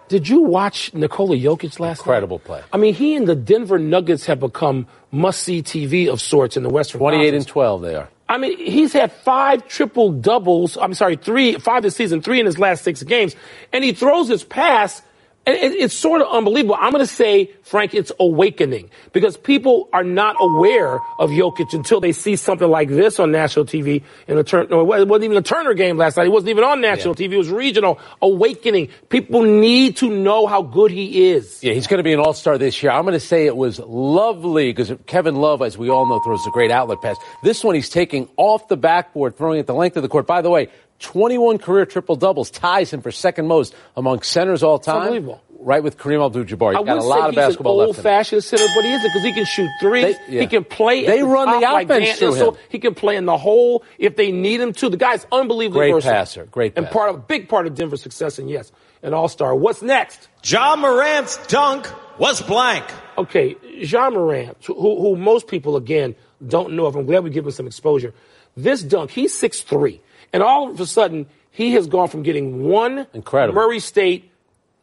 Did 0.08 0.28
you 0.28 0.42
watch 0.42 0.94
Nikola 0.94 1.36
Jokic 1.36 1.80
last 1.80 2.00
Incredible 2.00 2.38
night? 2.38 2.44
play. 2.44 2.62
I 2.72 2.76
mean, 2.76 2.94
he 2.94 3.16
and 3.16 3.26
the 3.26 3.34
Denver 3.34 3.78
Nuggets 3.78 4.26
have 4.26 4.40
become 4.40 4.86
must-see 5.10 5.62
TV 5.62 6.08
of 6.08 6.20
sorts 6.20 6.56
in 6.56 6.62
the 6.62 6.68
Western 6.68 6.98
28 7.00 7.18
Conference. 7.25 7.44
and 7.44 7.48
12 7.48 7.82
they 7.82 7.94
are. 7.96 8.08
I 8.28 8.38
mean, 8.38 8.58
he's 8.58 8.92
had 8.92 9.12
five 9.12 9.66
triple 9.68 10.10
doubles. 10.12 10.76
I'm 10.76 10.94
sorry, 10.94 11.16
three, 11.16 11.54
five 11.58 11.82
this 11.82 11.94
season, 11.96 12.22
three 12.22 12.40
in 12.40 12.46
his 12.46 12.58
last 12.58 12.82
six 12.82 13.02
games, 13.02 13.36
and 13.72 13.84
he 13.84 13.92
throws 13.92 14.28
his 14.28 14.42
pass. 14.42 15.00
And 15.46 15.56
it, 15.56 15.72
it's 15.72 15.94
sort 15.94 16.20
of 16.20 16.28
unbelievable. 16.28 16.76
I'm 16.78 16.90
going 16.90 17.04
to 17.04 17.12
say, 17.12 17.52
Frank, 17.62 17.94
it's 17.94 18.10
awakening 18.18 18.90
because 19.12 19.36
people 19.36 19.88
are 19.92 20.02
not 20.02 20.34
aware 20.40 20.98
of 21.20 21.30
Jokic 21.30 21.72
until 21.72 22.00
they 22.00 22.10
see 22.10 22.34
something 22.34 22.68
like 22.68 22.88
this 22.88 23.20
on 23.20 23.30
national 23.30 23.64
TV. 23.64 24.02
In 24.26 24.38
a 24.38 24.42
turn, 24.42 24.66
no, 24.70 24.80
it 24.92 25.06
wasn't 25.06 25.24
even 25.24 25.36
a 25.36 25.42
Turner 25.42 25.74
game 25.74 25.96
last 25.98 26.16
night. 26.16 26.26
It 26.26 26.30
wasn't 26.30 26.50
even 26.50 26.64
on 26.64 26.80
national 26.80 27.14
TV. 27.14 27.32
It 27.32 27.38
was 27.38 27.50
regional. 27.50 28.00
Awakening. 28.20 28.88
People 29.08 29.42
need 29.42 29.98
to 29.98 30.10
know 30.10 30.48
how 30.48 30.62
good 30.62 30.90
he 30.90 31.30
is. 31.30 31.62
Yeah, 31.62 31.74
he's 31.74 31.86
going 31.86 31.98
to 31.98 32.04
be 32.04 32.12
an 32.12 32.18
all 32.18 32.34
star 32.34 32.58
this 32.58 32.82
year. 32.82 32.90
I'm 32.90 33.02
going 33.02 33.12
to 33.12 33.20
say 33.20 33.46
it 33.46 33.56
was 33.56 33.78
lovely 33.78 34.72
because 34.72 34.92
Kevin 35.06 35.36
Love, 35.36 35.62
as 35.62 35.78
we 35.78 35.90
all 35.90 36.06
know, 36.06 36.18
throws 36.20 36.44
a 36.44 36.50
great 36.50 36.72
outlet 36.72 37.00
pass. 37.00 37.16
This 37.44 37.62
one 37.62 37.76
he's 37.76 37.88
taking 37.88 38.28
off 38.36 38.66
the 38.66 38.76
backboard, 38.76 39.36
throwing 39.36 39.60
it 39.60 39.68
the 39.68 39.74
length 39.74 39.96
of 39.96 40.02
the 40.02 40.08
court. 40.08 40.26
By 40.26 40.42
the 40.42 40.50
way, 40.50 40.70
21 41.00 41.58
career 41.58 41.86
triple 41.86 42.16
doubles 42.16 42.50
ties 42.50 42.92
him 42.92 43.02
for 43.02 43.10
second 43.10 43.46
most 43.46 43.74
among 43.96 44.22
centers 44.22 44.62
all 44.62 44.78
time. 44.78 45.02
unbelievable. 45.02 45.42
Right 45.58 45.82
with 45.82 45.96
Kareem 45.98 46.24
Abdul-Jabbar. 46.24 46.72
He's 46.72 46.80
I 46.80 46.84
got 46.84 46.98
a 46.98 47.02
lot 47.02 47.22
say 47.22 47.28
of 47.30 47.34
basketball 47.34 47.76
left 47.78 47.88
in 47.88 47.94
him. 47.94 47.96
old-fashioned 47.98 48.44
center, 48.44 48.66
but 48.76 48.84
he 48.84 48.92
isn't 48.92 49.08
because 49.08 49.22
he 49.24 49.32
can 49.32 49.44
shoot 49.46 49.68
threes. 49.80 50.16
They- 50.28 50.34
yeah. 50.34 50.40
He 50.42 50.46
can 50.46 50.64
play. 50.64 51.06
They 51.06 51.20
the 51.20 51.26
run 51.26 51.46
the 51.48 51.60
top 51.60 51.72
like 51.72 51.86
offense 51.86 52.06
Dan 52.06 52.16
through 52.18 52.34
him. 52.34 52.56
He 52.68 52.78
can 52.78 52.94
play 52.94 53.16
in 53.16 53.24
the 53.24 53.36
hole 53.38 53.82
if 53.98 54.16
they 54.16 54.30
need 54.32 54.60
him 54.60 54.72
to. 54.74 54.88
The 54.90 54.96
guy's 54.98 55.26
unbelievably 55.32 55.78
Great 55.78 55.92
versatile. 55.92 56.14
passer, 56.14 56.44
great 56.44 56.74
and 56.76 56.88
part 56.90 57.10
of 57.10 57.16
a 57.16 57.18
big 57.20 57.48
part 57.48 57.66
of 57.66 57.74
Denver's 57.74 58.02
success. 58.02 58.38
And 58.38 58.48
yes, 58.50 58.70
an 59.02 59.12
all-star. 59.14 59.54
What's 59.56 59.80
next? 59.82 60.28
Ja 60.44 60.76
Morant's 60.76 61.38
dunk 61.48 61.90
was 62.18 62.42
blank. 62.42 62.84
Okay, 63.18 63.56
Ja 63.78 64.10
Morant, 64.10 64.62
who, 64.66 64.74
who 64.74 65.16
most 65.16 65.48
people 65.48 65.76
again 65.76 66.14
don't 66.46 66.74
know 66.74 66.84
of. 66.86 66.94
I'm 66.96 67.06
glad 67.06 67.24
we 67.24 67.30
give 67.30 67.44
him 67.46 67.50
some 67.50 67.66
exposure. 67.66 68.12
This 68.58 68.82
dunk, 68.82 69.10
he's 69.10 69.34
6'3", 69.34 70.00
and 70.33 70.42
all 70.42 70.71
of 70.71 70.80
a 70.80 70.87
sudden 70.87 71.26
he 71.50 71.73
has 71.73 71.87
gone 71.87 72.09
from 72.09 72.23
getting 72.23 72.64
one 72.64 73.06
Incredible. 73.14 73.54
Murray 73.54 73.80
State 73.80 74.30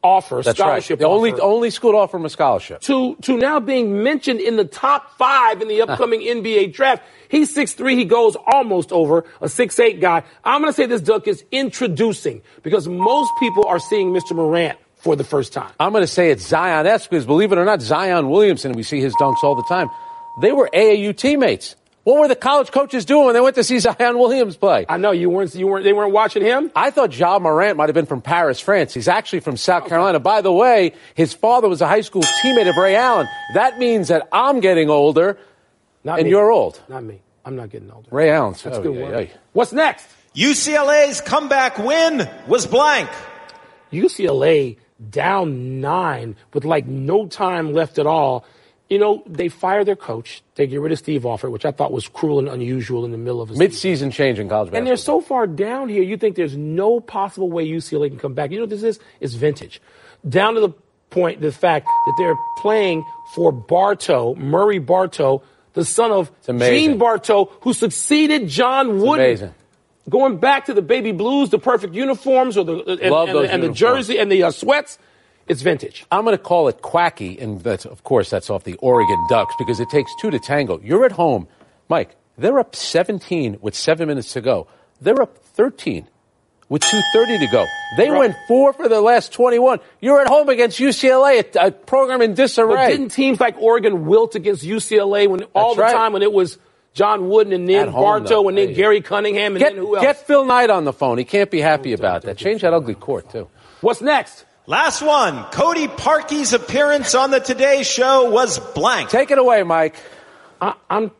offer, 0.01 0.41
That's 0.43 0.47
right. 0.47 0.55
scholarship 0.83 0.99
The 0.99 1.05
only, 1.07 1.31
offer, 1.31 1.41
only 1.43 1.69
school 1.69 1.91
to 1.93 1.97
offer 1.97 2.17
him 2.17 2.25
a 2.25 2.29
scholarship. 2.29 2.81
to 2.81 3.15
to 3.21 3.37
now 3.37 3.59
being 3.61 4.03
mentioned 4.03 4.41
in 4.41 4.57
the 4.57 4.65
top 4.65 5.17
five 5.17 5.61
in 5.61 5.67
the 5.69 5.81
upcoming 5.85 6.21
NBA 6.21 6.73
draft. 6.73 7.03
He's 7.29 7.55
6'3", 7.55 7.97
he 7.97 8.05
goes 8.05 8.35
almost 8.35 8.91
over 8.91 9.19
a 9.41 9.45
6'8 9.45 9.99
guy. 10.01 10.23
I'm 10.43 10.61
going 10.61 10.71
to 10.71 10.75
say 10.75 10.85
this 10.85 11.01
dunk 11.01 11.27
is 11.27 11.43
introducing 11.51 12.41
because 12.63 12.87
most 12.87 13.31
people 13.39 13.65
are 13.65 13.79
seeing 13.79 14.11
Mr. 14.11 14.35
Morant 14.35 14.77
for 14.97 15.15
the 15.15 15.23
first 15.23 15.51
time. 15.53 15.71
I'm 15.79 15.91
going 15.91 16.03
to 16.03 16.07
say 16.07 16.29
it's 16.31 16.45
Zion-esque 16.45 17.09
because 17.09 17.25
believe 17.25 17.51
it 17.51 17.57
or 17.57 17.65
not, 17.65 17.81
Zion 17.81 18.29
Williamson, 18.29 18.73
we 18.73 18.83
see 18.83 18.99
his 19.01 19.13
dunks 19.15 19.43
all 19.43 19.55
the 19.55 19.63
time. 19.63 19.89
They 20.41 20.51
were 20.51 20.69
AAU 20.73 21.15
teammates. 21.15 21.75
What 22.03 22.19
were 22.19 22.27
the 22.27 22.35
college 22.35 22.71
coaches 22.71 23.05
doing 23.05 23.25
when 23.25 23.33
they 23.33 23.39
went 23.39 23.55
to 23.55 23.63
see 23.63 23.79
Zion 23.79 24.17
Williams 24.17 24.57
play? 24.57 24.85
I 24.89 24.97
know 24.97 25.11
you 25.11 25.29
weren't 25.29 25.55
you 25.55 25.67
weren't 25.67 25.85
they 25.85 25.93
weren't 25.93 26.11
watching 26.11 26.43
him. 26.43 26.69
I 26.75 26.91
thought 26.91 27.17
Ja 27.17 27.39
Morant 27.39 27.77
might 27.77 27.87
have 27.87 27.93
been 27.93 28.05
from 28.05 28.21
Paris, 28.21 28.59
France. 28.59 28.93
He's 28.93 29.07
actually 29.07 29.39
from 29.39 29.55
South 29.55 29.87
Carolina. 29.87 30.19
By 30.19 30.41
the 30.41 30.51
way, 30.51 30.93
his 31.15 31.33
father 31.33 31.69
was 31.69 31.81
a 31.81 31.87
high 31.87 32.01
school 32.01 32.23
teammate 32.43 32.69
of 32.69 32.75
Ray 32.75 32.95
Allen. 32.95 33.27
That 33.53 33.79
means 33.79 34.09
that 34.09 34.27
I'm 34.33 34.59
getting 34.59 34.89
older 34.89 35.37
Not 36.03 36.19
and 36.19 36.25
me. 36.25 36.31
you're 36.31 36.51
old. 36.51 36.81
Not 36.89 37.03
me. 37.03 37.21
I'm 37.45 37.55
not 37.55 37.69
getting 37.69 37.89
older. 37.89 38.09
Ray 38.11 38.31
Allen's. 38.31 38.61
That's 38.63 38.77
oh, 38.77 38.83
good 38.83 38.95
yeah, 38.95 39.01
work. 39.03 39.29
yeah. 39.29 39.37
What's 39.53 39.71
next? 39.71 40.05
UCLA's 40.35 41.21
comeback 41.21 41.77
win 41.77 42.29
was 42.47 42.67
blank. 42.67 43.09
UCLA 43.93 44.77
down 45.09 45.79
nine 45.79 46.35
with 46.53 46.65
like 46.65 46.85
no 46.85 47.27
time 47.27 47.73
left 47.73 47.97
at 47.99 48.07
all. 48.07 48.45
You 48.93 48.99
know, 48.99 49.23
they 49.25 49.49
fire 49.49 49.83
their 49.83 49.95
coach. 49.95 50.43
They 50.53 50.67
get 50.67 50.79
rid 50.79 50.91
of 50.91 50.99
Steve 50.99 51.25
Alford, 51.25 51.51
which 51.51 51.65
I 51.65 51.71
thought 51.71 51.91
was 51.91 52.07
cruel 52.07 52.37
and 52.37 52.47
unusual 52.47 53.05
in 53.05 53.11
the 53.11 53.17
middle 53.17 53.41
of 53.41 53.49
a. 53.49 53.55
Mid-season 53.55 54.11
change 54.11 54.37
in 54.37 54.47
college 54.47 54.67
basketball. 54.67 54.77
And 54.77 54.87
they're 54.87 54.97
so 54.97 55.19
far 55.19 55.47
down 55.47 55.89
here, 55.89 56.03
you 56.03 56.15
think 56.15 56.35
there's 56.35 56.55
no 56.55 56.99
possible 56.99 57.49
way 57.49 57.67
UCLA 57.67 58.09
can 58.09 58.19
come 58.19 58.35
back. 58.35 58.51
You 58.51 58.57
know 58.57 58.65
what 58.65 58.69
this 58.69 58.83
is? 58.83 58.99
It's 59.19 59.33
vintage. 59.33 59.81
Down 60.29 60.53
to 60.53 60.59
the 60.59 60.69
point, 61.09 61.41
the 61.41 61.51
fact 61.51 61.87
that 61.87 62.13
they're 62.19 62.37
playing 62.59 63.03
for 63.33 63.51
Bartow, 63.51 64.35
Murry 64.35 64.77
Bartow, 64.77 65.41
the 65.73 65.85
son 65.85 66.11
of. 66.11 66.31
Gene 66.45 66.99
Bartow, 66.99 67.45
who 67.61 67.73
succeeded 67.73 68.47
John 68.47 68.99
Wooden. 68.99 69.25
amazing. 69.25 69.55
Going 70.07 70.37
back 70.37 70.65
to 70.65 70.75
the 70.75 70.83
baby 70.83 71.13
blues, 71.13 71.49
the 71.49 71.57
perfect 71.57 71.95
uniforms, 71.95 72.57
or 72.57 72.63
the 72.63 72.77
and, 72.77 73.01
and, 73.01 73.49
and 73.49 73.63
the 73.63 73.69
jersey 73.69 74.19
and 74.19 74.31
the 74.31 74.43
uh, 74.43 74.51
sweats, 74.51 74.99
it's 75.47 75.61
vintage. 75.61 76.05
I'm 76.11 76.23
going 76.25 76.37
to 76.37 76.41
call 76.43 76.67
it 76.67 76.81
quacky, 76.81 77.37
and 77.39 77.61
that's, 77.61 77.85
of 77.85 78.03
course, 78.03 78.29
that's 78.29 78.49
off 78.49 78.63
the 78.63 78.75
Oregon 78.75 79.17
Ducks 79.29 79.53
because 79.57 79.79
it 79.79 79.89
takes 79.89 80.11
two 80.19 80.31
to 80.31 80.39
tango. 80.39 80.79
You're 80.83 81.05
at 81.05 81.11
home, 81.13 81.47
Mike. 81.89 82.15
They're 82.37 82.59
up 82.59 82.75
17 82.75 83.57
with 83.61 83.75
seven 83.75 84.07
minutes 84.07 84.33
to 84.33 84.41
go. 84.41 84.67
They're 85.01 85.21
up 85.21 85.37
13 85.37 86.07
with 86.69 86.81
2:30 86.81 87.37
to 87.39 87.47
go. 87.51 87.65
They 87.97 88.09
Right. 88.09 88.19
went 88.19 88.35
four 88.47 88.73
for 88.73 88.87
the 88.89 89.01
last 89.01 89.33
21. 89.33 89.79
You're 90.01 90.21
at 90.21 90.27
home 90.27 90.49
against 90.49 90.79
UCLA, 90.79 91.43
a, 91.55 91.67
a 91.67 91.71
program 91.71 92.21
in 92.21 92.31
But 92.31 92.37
disarray. 92.37 92.87
didn't 92.89 93.09
teams 93.09 93.39
like 93.39 93.55
Oregon 93.59 94.05
wilt 94.07 94.33
against 94.35 94.63
UCLA 94.63 95.27
when 95.27 95.43
all 95.53 95.75
the 95.75 95.83
right. 95.83 95.93
time 95.93 96.13
when 96.13 96.23
it 96.23 96.31
was 96.33 96.57
John 96.95 97.27
Wooden 97.29 97.53
and 97.53 97.67
then 97.69 97.89
home, 97.89 98.01
Bartow 98.01 98.27
though. 98.43 98.49
and 98.49 98.57
then 98.57 98.69
Hey. 98.69 98.73
Gary 98.75 99.01
Cunningham 99.01 99.53
and 99.55 99.59
get, 99.59 99.73
then 99.75 99.83
who 99.83 99.95
else? 99.95 100.03
get 100.05 100.17
Phil 100.25 100.45
Knight 100.45 100.69
on 100.71 100.85
the 100.85 100.93
phone. 100.93 101.17
He 101.19 101.25
can't 101.25 101.51
be 101.51 101.59
happy 101.61 101.93
about 101.93 102.23
that. 102.23 102.37
Change 102.37 102.61
that 102.61 102.73
ugly 102.73 102.95
court 102.95 103.29
too. 103.31 103.47
What's 103.81 104.01
next? 104.01 104.45
Last 104.65 105.01
one. 105.01 105.43
Cody 105.51 105.87
Parkey's 105.87 106.53
appearance 106.53 107.15
on 107.15 107.31
the 107.31 107.39
Today 107.39 107.83
Show 107.83 108.29
was 108.29 108.59
blank. 108.59 109.09
Take 109.09 109.29
it 109.31 109.37
away, 109.37 109.63
Mike. 109.63 109.95
I, 110.61 110.75
I'm 110.89 111.11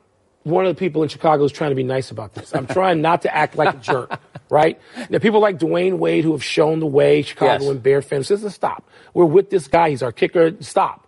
one 0.44 0.66
of 0.66 0.74
the 0.74 0.80
people 0.80 1.04
in 1.04 1.10
Chicago 1.10 1.44
who's 1.44 1.52
trying 1.52 1.72
to 1.72 1.76
be 1.76 1.84
nice 1.84 2.10
about 2.10 2.34
this. 2.34 2.56
I'm 2.56 2.68
trying 2.68 3.02
not 3.02 3.24
to 3.24 3.36
act 3.36 3.58
like 3.58 3.76
a 3.76 3.78
jerk, 3.80 4.18
right? 4.50 4.80
Are 5.12 5.20
people 5.20 5.42
like 5.42 5.60
Dwyane 5.60 5.98
Wade 5.98 6.24
who 6.24 6.32
have 6.32 6.44
shown 6.44 6.80
the 6.80 6.86
way, 6.88 7.22
Chicago 7.22 7.64
Yes. 7.66 7.70
and 7.72 7.84
Bear 7.84 8.02
fans. 8.02 8.30
This 8.30 8.42
Says, 8.44 8.54
stop. 8.56 8.88
We're 9.14 9.26
with 9.26 9.50
this 9.50 9.68
guy. 9.68 9.90
He's 9.90 10.04
our 10.04 10.14
kicker. 10.14 10.54
Stop. 10.62 11.06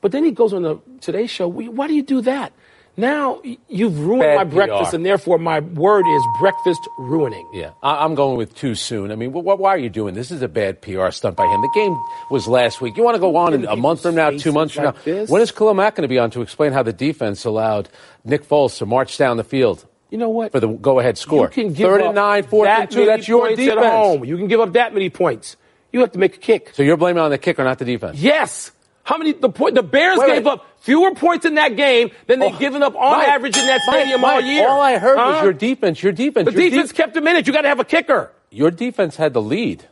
But 0.00 0.12
then 0.12 0.24
he 0.24 0.30
goes 0.30 0.52
on 0.52 0.62
the 0.62 0.78
Today 1.00 1.26
Show. 1.26 1.48
"We- 1.48 1.68
Why 1.68 1.88
do 1.88 1.94
you 1.94 2.02
do 2.02 2.20
that? 2.22 2.52
Now 2.96 3.40
you've 3.68 3.98
ruined 4.00 4.20
Bad 4.22 4.36
my 4.36 4.44
PR. 4.44 4.54
breakfast, 4.54 4.92
and 4.94 5.04
therefore 5.06 5.38
my 5.38 5.60
word 5.60 6.04
is 6.06 6.22
breakfast 6.38 6.80
ruining. 6.98 7.48
Yeah, 7.54 7.70
I- 7.82 8.04
I'm 8.04 8.14
going 8.14 8.36
with 8.36 8.54
too 8.54 8.74
soon. 8.74 9.10
I 9.10 9.14
mean, 9.16 9.30
wh- 9.32 9.40
wh- 9.42 9.58
why 9.58 9.70
are 9.70 9.78
you 9.78 9.88
doing 9.88 10.14
this? 10.14 10.28
This 10.28 10.36
is 10.36 10.42
a 10.42 10.48
bad 10.48 10.82
PR 10.82 11.10
stunt 11.10 11.34
by 11.36 11.46
him. 11.46 11.62
The 11.62 11.70
game 11.74 11.96
was 12.30 12.46
last 12.46 12.82
week. 12.82 12.96
You 12.98 13.02
want 13.02 13.14
to 13.14 13.20
go 13.20 13.34
on 13.36 13.54
in 13.54 13.64
a 13.64 13.76
month 13.76 14.02
from 14.02 14.14
now, 14.14 14.30
two 14.30 14.52
months 14.52 14.74
from 14.74 14.84
like 14.84 14.94
now? 14.96 15.00
this? 15.04 15.30
When 15.30 15.40
is 15.40 15.50
Khalil 15.50 15.72
Mack 15.74 15.94
going 15.94 16.02
to 16.02 16.08
be 16.08 16.18
on 16.18 16.30
to 16.32 16.42
explain 16.42 16.72
how 16.72 16.82
the 16.82 16.92
defense 16.92 17.46
allowed 17.46 17.88
Nick 18.24 18.46
Foles 18.46 18.76
to 18.78 18.84
march 18.86 19.16
down 19.16 19.38
the 19.38 19.44
field 19.44 19.86
You 20.10 20.18
know 20.18 20.28
what? 20.28 20.52
for 20.52 20.60
the 20.60 20.68
go-ahead 20.68 21.16
score? 21.16 21.44
You 21.46 21.48
can 21.48 21.72
give 21.72 21.88
Third 21.88 22.02
and 22.02 22.14
nine, 22.14 22.42
fourth 22.42 22.66
that 22.66 22.80
and 22.82 22.90
two. 22.90 23.06
That's 23.06 23.26
your 23.26 23.48
defense. 23.56 23.70
At 23.84 23.90
home. 23.90 24.24
You 24.26 24.36
can 24.36 24.48
give 24.48 24.60
up 24.60 24.74
that 24.74 24.92
many 24.92 25.08
points. 25.08 25.56
You 25.92 26.00
have 26.00 26.12
to 26.12 26.18
make 26.18 26.36
a 26.36 26.40
kick. 26.40 26.70
So 26.74 26.82
you're 26.82 26.96
blaming 26.98 27.22
on 27.22 27.30
the 27.30 27.38
kicker, 27.38 27.64
not 27.64 27.78
the 27.78 27.84
defense. 27.86 28.18
Yes. 28.18 28.70
How 29.12 29.18
many? 29.18 29.32
The 29.32 29.50
point. 29.50 29.74
The 29.74 29.82
Bears 29.82 30.18
Wait, 30.18 30.26
gave 30.28 30.44
wait. 30.46 30.52
up 30.52 30.66
fewer 30.80 31.14
points 31.14 31.44
in 31.44 31.56
that 31.56 31.76
game 31.76 32.10
than 32.26 32.38
they've 32.38 32.54
Oh, 32.54 32.58
given 32.58 32.82
up 32.82 32.94
on 32.96 33.18
Mike, 33.18 33.28
average 33.28 33.56
in 33.58 33.66
that 33.66 33.80
Mike, 33.86 33.96
stadium 34.00 34.24
all 34.24 34.36
Mike, 34.36 34.44
year. 34.46 34.66
All 34.66 34.80
I 34.80 34.96
heard 34.98 35.16
was 35.18 35.42
your 35.44 35.52
defense. 35.52 36.02
Your 36.02 36.12
defense. 36.12 36.46
The 36.46 36.52
your 36.52 36.70
defense 36.70 36.88
def- 36.88 36.96
kept 36.96 37.14
them 37.14 37.26
in 37.28 37.36
it. 37.36 37.46
You 37.46 37.52
got 37.52 37.62
to 37.62 37.68
have 37.68 37.78
a 37.80 37.84
kicker. 37.84 38.32
your 38.50 38.70
defense 38.70 39.16
had 39.16 39.34
the 39.34 39.42
lead, 39.42 39.84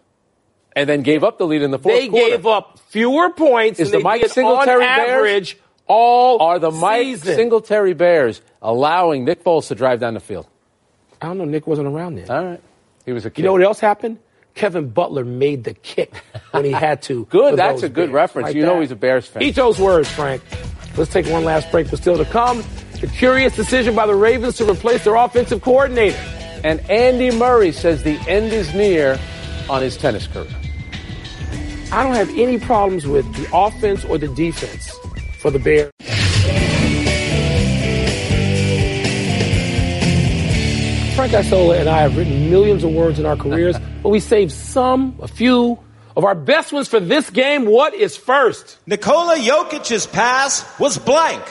and 0.74 0.88
then 0.88 1.02
gave 1.02 1.22
up 1.22 1.36
the 1.36 1.46
lead 1.46 1.60
in 1.60 1.70
the 1.70 1.78
fourth 1.78 1.94
They 1.94 2.08
quarter. 2.08 2.24
They 2.24 2.30
gave 2.30 2.46
up 2.46 2.78
fewer 2.88 3.28
points 3.30 3.78
Is 3.78 3.90
than 3.90 4.00
the 4.00 4.04
Mike 4.04 4.26
Singletary 4.28 4.84
on 4.86 4.96
Bears? 4.96 5.10
average 5.10 5.58
all 5.86 6.40
Are 6.40 6.58
the 6.58 6.70
Mike 6.70 7.02
season. 7.18 7.34
Singletary 7.34 7.92
Bears 7.94 8.40
allowing 8.62 9.24
Nick 9.26 9.44
Foles 9.44 9.68
to 9.68 9.74
drive 9.74 10.00
down 10.00 10.14
the 10.14 10.20
field? 10.20 10.46
I 11.20 11.26
don't 11.26 11.36
know. 11.36 11.44
Nick 11.44 11.66
wasn't 11.66 11.88
around 11.88 12.14
then. 12.14 12.30
All 12.30 12.44
right, 12.44 12.60
he 13.04 13.12
was 13.12 13.26
a 13.26 13.30
kid. 13.30 13.38
You 13.42 13.44
know 13.48 13.52
what 13.52 13.62
else 13.62 13.80
happened? 13.80 14.18
Kevin 14.54 14.90
Butler 14.90 15.24
made 15.24 15.64
the 15.64 15.74
kick 15.74 16.14
when 16.50 16.64
he 16.64 16.72
had 16.72 17.02
to. 17.02 17.24
Good, 17.30 17.56
that's 17.56 17.82
a 17.82 17.88
good 17.88 18.06
Bears. 18.06 18.10
reference. 18.10 18.46
Like 18.46 18.56
You 18.56 18.62
know 18.62 18.80
he's 18.80 18.90
a 18.90 18.96
Bears 18.96 19.26
fan. 19.26 19.42
Eat 19.42 19.54
those 19.54 19.78
words, 19.78 20.10
Frank. 20.10 20.42
Let's 20.96 21.12
take 21.12 21.26
one 21.26 21.44
last 21.44 21.70
break, 21.70 21.90
but 21.90 21.98
still 21.98 22.16
to 22.16 22.24
come. 22.24 22.62
The 23.00 23.06
curious 23.06 23.56
decision 23.56 23.94
by 23.94 24.06
the 24.06 24.14
Ravens 24.14 24.56
to 24.56 24.70
replace 24.70 25.04
their 25.04 25.14
offensive 25.14 25.62
coordinator. 25.62 26.18
And 26.62 26.80
Andy 26.90 27.30
Murray 27.30 27.72
says 27.72 28.02
the 28.02 28.18
end 28.28 28.52
is 28.52 28.74
near 28.74 29.18
on 29.70 29.80
his 29.80 29.96
tennis 29.96 30.26
career. 30.26 30.48
I 31.92 32.02
don't 32.02 32.14
have 32.14 32.28
any 32.38 32.58
problems 32.58 33.06
with 33.06 33.24
the 33.34 33.48
offense 33.56 34.04
or 34.04 34.18
the 34.18 34.28
defense 34.28 34.90
for 35.40 35.50
the 35.50 35.58
Bears. 35.58 35.90
Frank 41.20 41.34
Isola 41.34 41.76
and 41.76 41.86
I 41.86 42.00
have 42.00 42.16
written 42.16 42.48
millions 42.48 42.82
of 42.82 42.92
words 42.92 43.18
in 43.18 43.26
our 43.26 43.36
careers, 43.36 43.76
but 44.02 44.08
we 44.08 44.20
saved 44.20 44.52
some, 44.52 45.18
a 45.20 45.28
few, 45.28 45.78
of 46.16 46.24
our 46.24 46.34
best 46.34 46.72
ones 46.72 46.88
for 46.88 46.98
this 46.98 47.28
game. 47.28 47.66
What 47.66 47.92
is 47.92 48.16
first? 48.16 48.78
Nikola 48.86 49.36
Jokic's 49.36 50.06
pass 50.06 50.64
was 50.80 50.96
blank. 50.96 51.44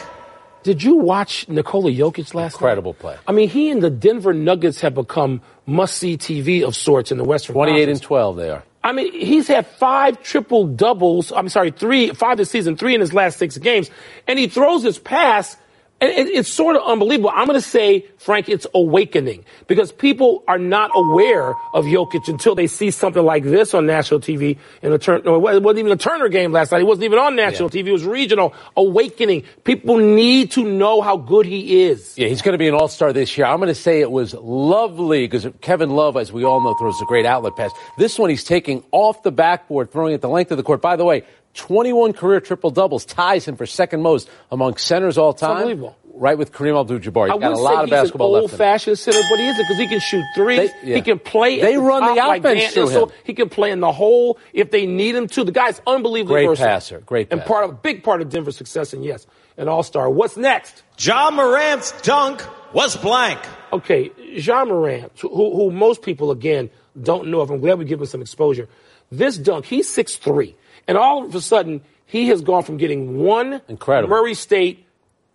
Did 0.64 0.82
you 0.82 0.96
watch 0.96 1.48
Nikola 1.48 1.92
Jokic 1.92 2.34
last 2.34 2.56
Incredible 2.56 2.94
night? 2.94 3.00
play. 3.00 3.18
I 3.28 3.32
mean, 3.32 3.48
he 3.48 3.70
and 3.70 3.80
the 3.80 3.92
Denver 3.92 4.34
Nuggets 4.34 4.82
have 4.82 4.96
become 4.96 5.40
must-see 5.68 6.18
TV 6.18 6.64
of 6.64 6.76
sorts 6.76 7.12
in 7.12 7.20
the 7.20 7.24
Western 7.24 7.54
28 7.54 7.76
Conference. 7.76 8.00
and 8.00 8.04
12 8.08 8.38
they 8.38 8.50
are. 8.50 8.64
I 8.84 8.92
mean, 8.92 9.14
he's 9.14 9.48
had 9.48 9.68
five 9.68 10.24
triple 10.24 10.66
doubles. 10.66 11.32
I'm 11.32 11.48
sorry, 11.48 11.70
three, 11.70 12.10
five 12.14 12.38
this 12.38 12.50
season, 12.50 12.76
three 12.76 12.96
in 12.96 13.02
his 13.02 13.14
last 13.14 13.38
six 13.38 13.56
games. 13.60 13.92
And 14.28 14.40
he 14.40 14.48
throws 14.48 14.82
his 14.82 14.98
pass 14.98 15.58
and 16.02 16.12
it, 16.12 16.28
it's 16.28 16.50
sort 16.50 16.76
of 16.76 16.84
unbelievable. 16.84 17.32
I'm 17.34 17.46
going 17.46 17.60
to 17.60 17.66
say, 17.66 18.06
Frank, 18.18 18.48
it's 18.48 18.66
awakening 18.74 19.44
because 19.68 19.92
people 19.92 20.44
are 20.48 20.58
not 20.58 20.92
aware 20.96 21.54
of 21.74 21.86
Jokic 21.86 22.28
until 22.28 22.56
they 22.56 22.68
see 22.68 22.92
something 22.92 23.24
like 23.24 23.44
this 23.44 23.74
on 23.74 23.86
national 23.86 24.22
TV. 24.22 24.58
In 24.82 24.94
a 24.94 24.98
turn, 24.98 25.22
no, 25.26 25.36
it 25.36 25.62
wasn't 25.62 25.80
even 25.80 25.92
a 25.92 25.98
Turner 25.98 26.30
game 26.30 26.52
last 26.52 26.72
night. 26.72 26.82
It 26.82 26.88
wasn't 26.88 27.06
even 27.06 27.20
on 27.20 27.36
national 27.36 27.70
yeah. 27.74 27.84
TV. 27.84 27.88
It 27.88 27.92
was 27.92 28.06
regional. 28.06 28.54
Awakening. 28.78 29.44
People 29.64 29.98
need 29.98 30.52
to 30.52 30.64
know 30.64 31.02
how 31.02 31.18
good 31.18 31.46
he 31.46 31.84
is. 31.84 32.18
Yeah, 32.18 32.28
he's 32.28 32.42
going 32.42 32.54
to 32.54 32.58
be 32.58 32.68
an 32.68 32.74
All 32.74 32.88
Star 32.88 33.12
this 33.12 33.38
year. 33.38 33.48
I'm 33.48 33.58
going 33.58 33.68
to 33.68 33.76
say 33.76 34.00
it 34.00 34.12
was 34.12 34.34
lovely 34.34 35.28
because 35.28 35.48
Kevin 35.62 35.90
Love, 35.90 36.16
as 36.16 36.32
we 36.32 36.46
all 36.46 36.62
know, 36.62 36.76
throws 36.76 37.02
a 37.02 37.06
great 37.06 37.26
outlet 37.26 37.56
pass. 37.56 37.72
This 37.98 38.18
one 38.18 38.30
he's 38.30 38.44
taking 38.44 38.84
off 38.92 39.24
the 39.24 39.32
backboard, 39.32 39.92
throwing 39.92 40.14
it 40.14 40.22
the 40.22 40.30
length 40.30 40.52
of 40.52 40.58
the 40.58 40.64
court. 40.64 40.82
By 40.82 40.96
the 40.96 41.06
way, 41.06 41.24
21 41.54 42.14
career 42.14 42.40
triple 42.40 42.72
doubles 42.72 43.06
ties 43.06 43.48
him 43.48 43.56
for 43.56 43.66
second 43.66 44.02
most 44.02 44.30
among 44.52 44.78
centers 44.78 45.18
all 45.18 45.34
time. 45.34 45.58
unbelievable. 45.58 45.96
Right 46.14 46.38
with 46.38 46.52
Kareem 46.52 46.78
Abdul-Jabbar. 46.78 47.28
He's 47.28 47.36
I 47.36 47.38
got 47.38 47.54
a 47.54 47.58
lot 47.58 47.84
of 47.86 47.90
basketball 47.90 48.32
left. 48.32 48.42
He's 48.42 48.52
an 48.52 48.62
Old-fashioned 48.62 49.00
center, 49.00 49.22
but 49.30 49.40
he 49.40 49.48
isn't 49.48 49.64
because 49.64 49.78
he 49.78 49.88
can 49.88 50.00
shoot 50.02 50.26
threes. 50.36 50.58
They, 50.60 50.90
yeah. 50.90 50.96
He 50.98 51.02
can 51.02 51.18
play. 51.18 51.62
They 51.62 51.76
the 51.76 51.82
run 51.82 52.02
top 52.02 52.16
the 52.16 52.22
offense 52.22 52.64
like 52.64 52.74
through 52.74 52.90
so 52.90 53.06
him. 53.06 53.16
He 53.24 53.34
can 53.34 53.48
play 53.48 53.72
in 53.72 53.80
the 53.80 53.92
hole 53.94 54.38
if 54.52 54.70
they 54.70 54.86
need 54.86 55.16
him 55.16 55.28
to. 55.28 55.46
The 55.46 55.54
guy's 55.54 55.82
unbelievably 55.88 56.34
great 56.34 56.48
versatile. 56.48 56.68
passer. 56.68 57.00
Great 57.00 57.30
passer. 57.30 57.40
And 57.40 57.48
part 57.48 57.64
of 57.64 57.70
a 57.70 57.74
big 57.74 58.04
part 58.04 58.22
of 58.22 58.30
Denver's 58.30 58.58
success. 58.58 58.92
And 58.92 59.06
yes, 59.06 59.28
an 59.56 59.70
All-Star. 59.70 60.10
What's 60.10 60.36
next? 60.36 60.84
Ja 61.00 61.32
Morant's 61.32 61.94
dunk 62.02 62.46
was 62.74 62.98
blank. 62.98 63.40
Okay, 63.72 64.12
Ja 64.18 64.66
Morant, 64.66 65.12
who, 65.20 65.30
who 65.30 65.72
most 65.72 66.02
people 66.02 66.32
again 66.32 66.70
don't 67.02 67.28
know 67.28 67.40
of. 67.40 67.50
I'm 67.50 67.60
glad 67.60 67.80
we 67.80 67.86
give 67.86 68.00
him 68.00 68.08
some 68.08 68.22
exposure. 68.22 68.68
This 69.12 69.38
dunk, 69.38 69.66
he's 69.66 69.88
six 69.88 70.18
three, 70.18 70.56
and 70.90 70.98
all 70.98 71.24
of 71.26 71.34
a 71.36 71.42
sudden 71.42 71.82
he 72.06 72.28
has 72.28 72.42
gone 72.42 72.64
from 72.64 72.78
getting 72.78 73.20
one 73.20 73.62
Incredible. 73.68 74.10
Murray 74.10 74.34
State 74.34 74.86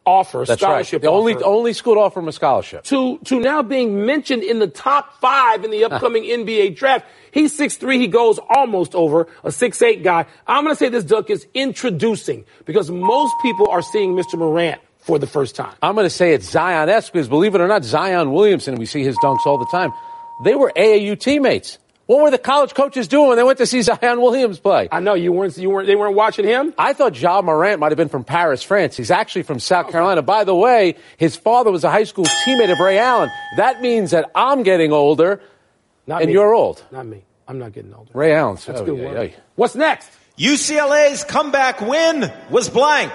offer, 0.05 0.45
That's 0.47 0.61
scholarship 0.61 1.03
right. 1.03 1.03
The 1.03 1.11
only 1.11 1.35
offer, 1.35 1.45
only 1.45 1.73
school 1.73 1.95
to 1.95 2.01
offer 2.01 2.21
him 2.21 2.29
a 2.29 2.33
scholarship. 2.33 2.85
To 2.85 3.19
to 3.25 3.41
now 3.41 3.63
being 3.63 4.05
mentioned 4.05 4.43
in 4.43 4.59
the 4.59 4.67
top 4.67 5.21
five 5.21 5.65
in 5.65 5.71
the 5.71 5.85
upcoming 5.85 6.25
NBA 6.25 6.77
draft. 6.77 7.07
He's 7.31 7.57
six 7.57 7.77
three. 7.77 7.99
He 7.99 8.07
goes 8.09 8.39
almost 8.51 8.95
over 8.95 9.29
a 9.43 9.51
six 9.53 9.81
eight 9.83 10.03
guy. 10.03 10.27
I'm 10.47 10.65
going 10.65 10.75
to 10.75 10.79
say 10.79 10.89
this 10.89 11.05
dunk 11.05 11.31
is 11.31 11.47
introducing 11.55 12.45
because 12.65 12.91
most 12.91 13.35
people 13.41 13.69
are 13.69 13.83
seeing 13.83 14.15
Mr. 14.15 14.39
Morant 14.39 14.81
for 14.99 15.19
the 15.19 15.27
first 15.27 15.55
time. 15.55 15.75
I'm 15.83 15.95
going 15.95 16.07
to 16.07 16.11
say 16.11 16.33
it's 16.33 16.51
Zion-esque 16.51 17.13
because 17.13 17.29
believe 17.29 17.55
it 17.55 17.61
or 17.61 17.69
not, 17.69 17.85
Zion 17.85 18.33
Williamson, 18.33 18.77
we 18.77 18.87
see 18.87 19.05
his 19.05 19.17
dunks 19.19 19.45
all 19.47 19.59
the 19.59 19.67
time. 19.67 19.93
They 20.45 20.55
were 20.55 20.73
AAU 20.75 21.19
teammates. 21.21 21.79
What 22.07 22.23
were 22.23 22.31
the 22.31 22.39
college 22.39 22.75
coaches 22.75 23.09
doing 23.09 23.29
when 23.29 23.37
they 23.39 23.43
went 23.43 23.59
to 23.59 23.67
see 23.67 23.81
Zion 23.83 24.21
Williams 24.21 24.59
play? 24.59 24.89
I 24.93 25.01
know 25.01 25.15
you 25.15 25.33
weren't. 25.33 25.57
You 25.57 25.71
weren't. 25.71 25.87
They 25.87 25.97
weren't 25.97 26.15
watching 26.15 26.45
him. 26.45 26.75
I 26.77 26.93
thought 26.93 27.19
Ja 27.19 27.41
Morant 27.41 27.81
might 27.81 27.93
have 27.93 27.97
been 27.97 28.09
from 28.11 28.25
Paris, 28.25 28.63
France. 28.63 28.97
He's 28.97 29.11
actually 29.11 29.43
from 29.43 29.59
South 29.59 29.91
Carolina. 29.91 30.23
By 30.23 30.45
the 30.45 30.55
way, 30.55 30.97
his 31.17 31.37
father 31.37 31.71
was 31.71 31.85
a 31.85 31.91
high 31.91 32.05
school 32.05 32.27
teammate 32.47 32.71
of 32.71 32.79
Ray 32.79 32.99
Allen. 32.99 33.31
That 33.57 33.81
means 33.81 34.11
that 34.11 34.31
I'm 34.35 34.63
getting 34.63 34.93
older, 34.93 35.41
not 36.07 36.21
and 36.21 36.29
me. 36.29 36.35
you're 36.35 36.55
old. 36.55 36.85
Not 36.93 37.07
me. 37.07 37.25
I'm 37.49 37.59
not 37.59 37.73
getting 37.73 37.95
older. 37.95 38.11
Ray 38.15 38.35
Allen. 38.35 38.57
That's 38.67 38.81
oh, 38.81 38.85
good 38.85 38.99
yeah, 38.99 39.05
word. 39.05 39.31
yeah. 39.31 39.37
What's 39.55 39.75
next? 39.75 40.11
UCLA's 40.39 41.25
comeback 41.25 41.81
win 41.81 42.31
was 42.51 42.69
blank. 42.69 43.13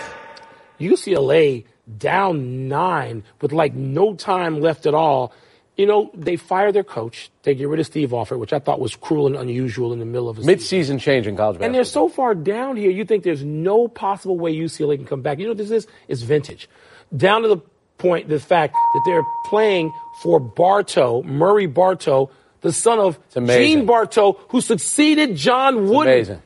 UCLA 0.79 1.65
down 1.97 2.67
nine 2.67 3.23
with 3.41 3.51
like 3.51 3.73
no 3.73 4.15
time 4.15 4.61
left 4.61 4.85
at 4.85 4.93
all 4.93 5.33
you 5.79 5.85
know, 5.85 6.11
they 6.13 6.35
fire 6.35 6.73
their 6.73 6.83
coach. 6.83 7.31
They 7.43 7.55
get 7.55 7.69
rid 7.69 7.79
of 7.79 7.85
Steve 7.85 8.11
Alford, 8.11 8.37
which 8.37 8.51
I 8.51 8.59
thought 8.59 8.81
was 8.81 8.97
cruel 8.97 9.27
and 9.27 9.37
unusual 9.37 9.93
in 9.93 9.99
the 9.99 10.05
middle 10.05 10.27
of 10.27 10.37
a 10.37 10.41
mid-season 10.41 10.99
change 10.99 11.25
in 11.25 11.37
college 11.37 11.53
basketball. 11.53 11.65
And 11.67 11.73
they're 11.73 11.85
so 11.85 12.09
far 12.09 12.35
down 12.35 12.75
here, 12.75 12.91
you 12.91 13.05
think 13.05 13.23
there's 13.23 13.45
no 13.45 13.87
possible 13.87 14.37
way 14.37 14.53
UCLA 14.53 14.97
can 14.97 15.05
come 15.05 15.21
back. 15.21 15.39
You 15.39 15.45
know 15.45 15.51
what 15.51 15.57
this 15.57 15.71
is? 15.71 15.87
It's 16.09 16.21
vintage. 16.21 16.67
Down 17.15 17.43
to 17.43 17.47
the 17.47 17.57
point, 17.97 18.27
the 18.27 18.41
fact 18.41 18.73
that 18.73 19.01
they're 19.05 19.23
playing 19.45 19.93
for 20.21 20.41
Bartow, 20.41 21.23
Murry 21.23 21.65
Bartow, 21.65 22.29
the 22.59 22.73
son 22.73 22.99
of 22.99 23.17
Gene 23.33 23.85
Bartow, 23.85 24.33
who 24.49 24.59
succeeded 24.59 25.37
John 25.37 25.87
Wooden. 25.87 26.13
Amazing. 26.13 26.41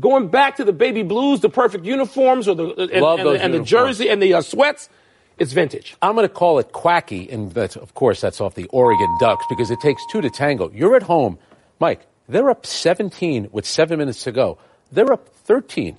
Going 0.00 0.26
back 0.26 0.56
to 0.56 0.64
the 0.64 0.72
baby 0.72 1.04
blues, 1.04 1.38
the 1.38 1.50
perfect 1.50 1.84
uniforms, 1.84 2.48
or 2.48 2.56
the 2.56 2.64
and, 2.64 3.04
and, 3.04 3.36
and 3.42 3.54
the 3.54 3.62
jersey 3.62 4.08
and 4.08 4.20
the 4.20 4.34
uh, 4.34 4.40
sweats. 4.40 4.88
It's 5.38 5.52
vintage. 5.52 5.96
I'm 6.02 6.14
going 6.14 6.28
to 6.28 6.32
call 6.32 6.58
it 6.58 6.72
quacky, 6.72 7.30
and 7.30 7.52
that's, 7.52 7.76
of 7.76 7.94
course, 7.94 8.20
that's 8.20 8.40
off 8.40 8.54
the 8.54 8.66
Oregon 8.66 9.16
Ducks 9.20 9.44
because 9.48 9.70
it 9.70 9.80
takes 9.80 10.02
two 10.10 10.20
to 10.20 10.30
tango. 10.30 10.70
You're 10.70 10.96
at 10.96 11.02
home, 11.02 11.38
Mike. 11.80 12.06
They're 12.28 12.50
up 12.50 12.66
17 12.66 13.48
with 13.50 13.66
seven 13.66 13.98
minutes 13.98 14.24
to 14.24 14.32
go. 14.32 14.58
They're 14.92 15.12
up 15.12 15.28
13 15.44 15.98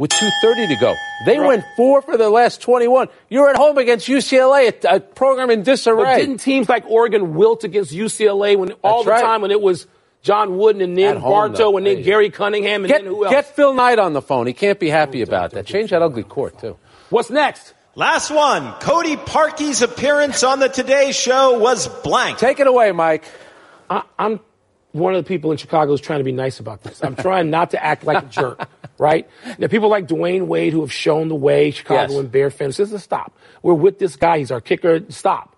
with 0.00 0.10
2:30 0.12 0.68
to 0.68 0.76
go. 0.80 0.94
They 1.26 1.38
right. 1.38 1.46
went 1.46 1.64
four 1.76 2.00
for 2.00 2.16
the 2.16 2.30
last 2.30 2.62
21. 2.62 3.08
You're 3.28 3.50
at 3.50 3.56
home 3.56 3.76
against 3.76 4.08
UCLA, 4.08 4.72
a, 4.84 4.96
a 4.96 5.00
program 5.00 5.50
in 5.50 5.62
disarray. 5.62 6.04
But 6.04 6.16
didn't 6.16 6.38
teams 6.38 6.68
like 6.68 6.86
Oregon 6.88 7.34
wilt 7.34 7.64
against 7.64 7.92
UCLA 7.92 8.56
when 8.56 8.72
all 8.82 9.04
the 9.04 9.10
right. 9.10 9.20
time 9.20 9.42
when 9.42 9.50
it 9.50 9.60
was 9.60 9.86
John 10.22 10.56
Wooden 10.56 10.80
and 10.80 10.96
then 10.96 11.20
Bartow 11.20 11.76
and 11.76 11.86
then 11.86 11.98
hey. 11.98 12.02
Gary 12.02 12.30
Cunningham 12.30 12.84
and 12.84 12.88
get, 12.88 13.02
then 13.02 13.12
who 13.12 13.26
else? 13.26 13.32
Get 13.32 13.54
Phil 13.54 13.74
Knight 13.74 13.98
on 13.98 14.14
the 14.14 14.22
phone. 14.22 14.46
He 14.46 14.54
can't 14.54 14.80
be 14.80 14.88
happy 14.88 15.20
about 15.20 15.50
that. 15.50 15.66
Change 15.66 15.90
that 15.90 16.00
ugly 16.00 16.22
court 16.22 16.58
too. 16.58 16.78
What's 17.10 17.28
next? 17.28 17.74
Last 17.96 18.30
one. 18.30 18.72
Cody 18.74 19.16
Parkey's 19.16 19.82
appearance 19.82 20.44
on 20.44 20.60
the 20.60 20.68
Today 20.68 21.10
Show 21.10 21.58
was 21.58 21.88
blank. 21.88 22.38
Take 22.38 22.60
it 22.60 22.68
away, 22.68 22.92
Mike. 22.92 23.24
I, 23.88 24.04
am 24.16 24.38
one 24.92 25.16
of 25.16 25.24
the 25.24 25.26
people 25.26 25.50
in 25.50 25.56
Chicago 25.56 25.90
who's 25.90 26.00
trying 26.00 26.20
to 26.20 26.24
be 26.24 26.30
nice 26.30 26.60
about 26.60 26.84
this. 26.84 27.02
I'm 27.02 27.16
trying 27.16 27.50
not 27.50 27.72
to 27.72 27.84
act 27.84 28.04
like 28.04 28.22
a 28.22 28.26
jerk, 28.26 28.68
right? 28.98 29.28
Now, 29.58 29.66
people 29.66 29.88
like 29.88 30.06
Dwyane 30.06 30.46
Wade 30.46 30.72
who 30.72 30.82
have 30.82 30.92
shown 30.92 31.26
the 31.26 31.34
way, 31.34 31.72
Chicago 31.72 32.12
yes. 32.12 32.20
and 32.20 32.30
Bear 32.30 32.50
fans, 32.50 32.76
This 32.76 32.88
is 32.88 32.94
a 32.94 33.00
stop. 33.00 33.36
We're 33.62 33.74
with 33.74 33.98
this 33.98 34.14
guy. 34.14 34.38
He's 34.38 34.52
our 34.52 34.60
kicker. 34.60 35.00
Stop. 35.08 35.56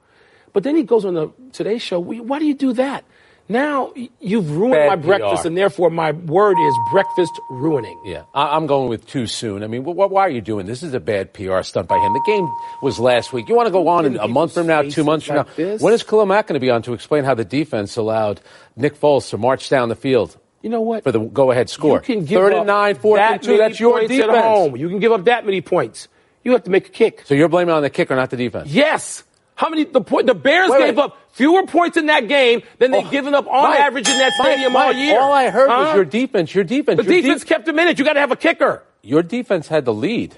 But 0.55 0.63
then 0.63 0.75
he 0.75 0.85
goes 0.85 1.05
on 1.05 1.13
the 1.13 1.31
Today 1.53 1.77
Show. 1.77 2.01
Why 2.01 2.39
do 2.39 2.47
you 2.47 2.55
do 2.55 2.73
that? 2.73 3.05
Now 3.53 3.93
you've 4.19 4.51
ruined 4.51 4.73
Bad 4.73 4.89
my 4.89 4.97
breakfast, 4.97 5.43
PR. 5.43 5.49
and 5.49 5.57
therefore 5.57 5.91
my 5.91 6.13
word 6.13 6.57
is 6.59 6.75
breakfast 6.91 7.33
ruining. 7.51 8.01
Yeah, 8.05 8.25
I'm 8.35 8.67
going 8.67 8.89
with 8.89 9.07
too 9.07 9.27
soon. 9.27 9.63
I 9.63 9.67
mean, 9.67 9.85
why 9.85 10.23
are 10.23 10.31
you 10.31 10.41
doing 10.41 10.67
this? 10.67 10.81
This 10.81 10.89
is 10.89 10.95
a 10.95 11.01
bad 11.01 11.35
PR 11.35 11.61
stunt 11.63 11.87
by 11.87 11.99
him. 11.99 12.13
The 12.15 12.23
game 12.27 12.51
was 12.83 12.99
last 12.99 13.33
week. 13.33 13.49
You 13.49 13.55
want 13.55 13.67
to 13.67 13.73
go 13.73 13.89
on 13.89 14.07
in 14.07 14.17
a 14.17 14.27
month 14.27 14.55
from 14.55 14.67
now, 14.67 14.83
two 14.83 15.05
months 15.05 15.27
from 15.27 15.37
like 15.37 15.47
now? 15.49 15.53
This? 15.55 15.83
When 15.83 15.93
is 15.93 16.03
Khalil 16.03 16.27
Mack 16.27 16.47
going 16.47 16.55
to 16.55 16.65
be 16.65 16.71
on 16.71 16.83
to 16.83 16.95
explain 16.95 17.25
how 17.25 17.35
the 17.35 17.45
defense 17.45 17.97
allowed 17.97 18.41
Nick 18.75 18.99
Foles 18.99 19.29
to 19.31 19.39
march 19.39 19.69
down 19.69 19.91
the 19.91 19.97
field? 19.97 20.37
You 20.63 20.71
know 20.71 20.81
what? 20.81 21.03
For 21.05 21.13
the 21.13 21.19
go-ahead 21.21 21.69
score. 21.69 21.97
You 21.97 22.01
can 22.01 22.25
give 22.25 22.41
Third 22.41 22.53
up 22.53 22.59
and 22.61 22.67
nine, 22.69 22.95
fourth 22.95 23.19
that 23.19 23.33
and 23.33 23.43
two. 23.43 23.59
That's 23.59 23.79
your 23.79 24.01
defense. 24.01 24.33
At 24.33 24.45
home. 24.45 24.77
You 24.77 24.89
can 24.89 25.01
give 25.01 25.13
up 25.13 25.25
that 25.25 25.45
many 25.45 25.61
points. 25.61 26.09
You 26.45 26.53
have 26.53 26.65
to 26.65 26.71
make 26.71 26.87
a 26.87 26.91
kick. 26.91 27.23
So 27.27 27.35
you're 27.35 27.49
blaming 27.49 27.75
on 27.75 27.83
the 27.83 27.91
kicker, 27.91 28.17
not 28.17 28.31
the 28.31 28.37
defense. 28.37 28.69
Yes. 28.71 29.25
How 29.63 29.69
many? 29.69 29.85
The 29.85 30.01
point. 30.01 30.27
The 30.27 30.35
Bears 30.35 30.71
Wait, 30.71 30.79
gave 30.87 30.97
wait. 30.97 31.03
up 31.05 31.19
fewer 31.33 31.65
points 31.67 31.97
in 31.97 32.07
that 32.07 32.27
game 32.29 32.63
than 32.79 32.91
they've 32.91 33.07
Oh, 33.07 33.11
given 33.11 33.33
up 33.35 33.47
on 33.47 33.71
Mike, 33.71 33.79
average 33.81 34.09
in 34.09 34.19
that 34.19 34.33
stadium 34.33 34.73
Mike, 34.73 34.87
all 34.87 34.93
year. 34.93 35.21
All 35.21 35.33
I 35.33 35.51
heard 35.51 35.71
Huh? 35.71 35.85
was 35.87 35.95
your 35.95 36.05
defense. 36.05 36.55
Your 36.55 36.65
defense. 36.65 36.97
The 36.99 37.05
your 37.05 37.23
defense 37.23 37.41
def- 37.43 37.49
kept 37.49 37.67
them 37.67 37.79
in 37.79 37.89
it. 37.89 37.99
You 37.99 38.05
got 38.05 38.15
to 38.15 38.21
have 38.21 38.33
a 38.33 38.37
kicker. 38.37 38.83
Your 39.03 39.23
defense 39.23 39.69
had 39.69 39.85
the 39.85 39.95
lead, 39.95 40.35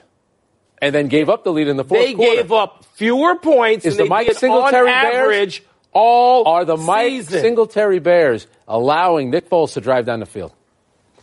and 0.82 0.94
then 0.94 1.08
gave 1.08 1.28
up 1.30 1.42
the 1.44 1.52
lead 1.52 1.68
in 1.68 1.76
the 1.78 1.84
fourth 1.84 2.00
They 2.00 2.14
quarter. 2.14 2.34
gave 2.42 2.52
up 2.52 2.84
fewer 2.94 3.36
points 3.36 3.84
Is 3.86 3.94
than 3.96 4.04
the 4.04 4.04
they 4.04 4.08
Mike 4.10 4.32
Singletary 4.34 4.90
on 4.92 5.02
Bears? 5.02 5.14
average 5.16 5.62
all 5.92 6.46
Are 6.48 6.64
the 6.64 6.76
Mike 6.76 7.10
season. 7.12 7.40
Singletary 7.40 8.00
Bears 8.00 8.46
allowing 8.68 9.30
Nick 9.30 9.48
Foles 9.48 9.72
to 9.74 9.80
drive 9.80 10.04
down 10.06 10.20
the 10.20 10.26
field? 10.26 10.52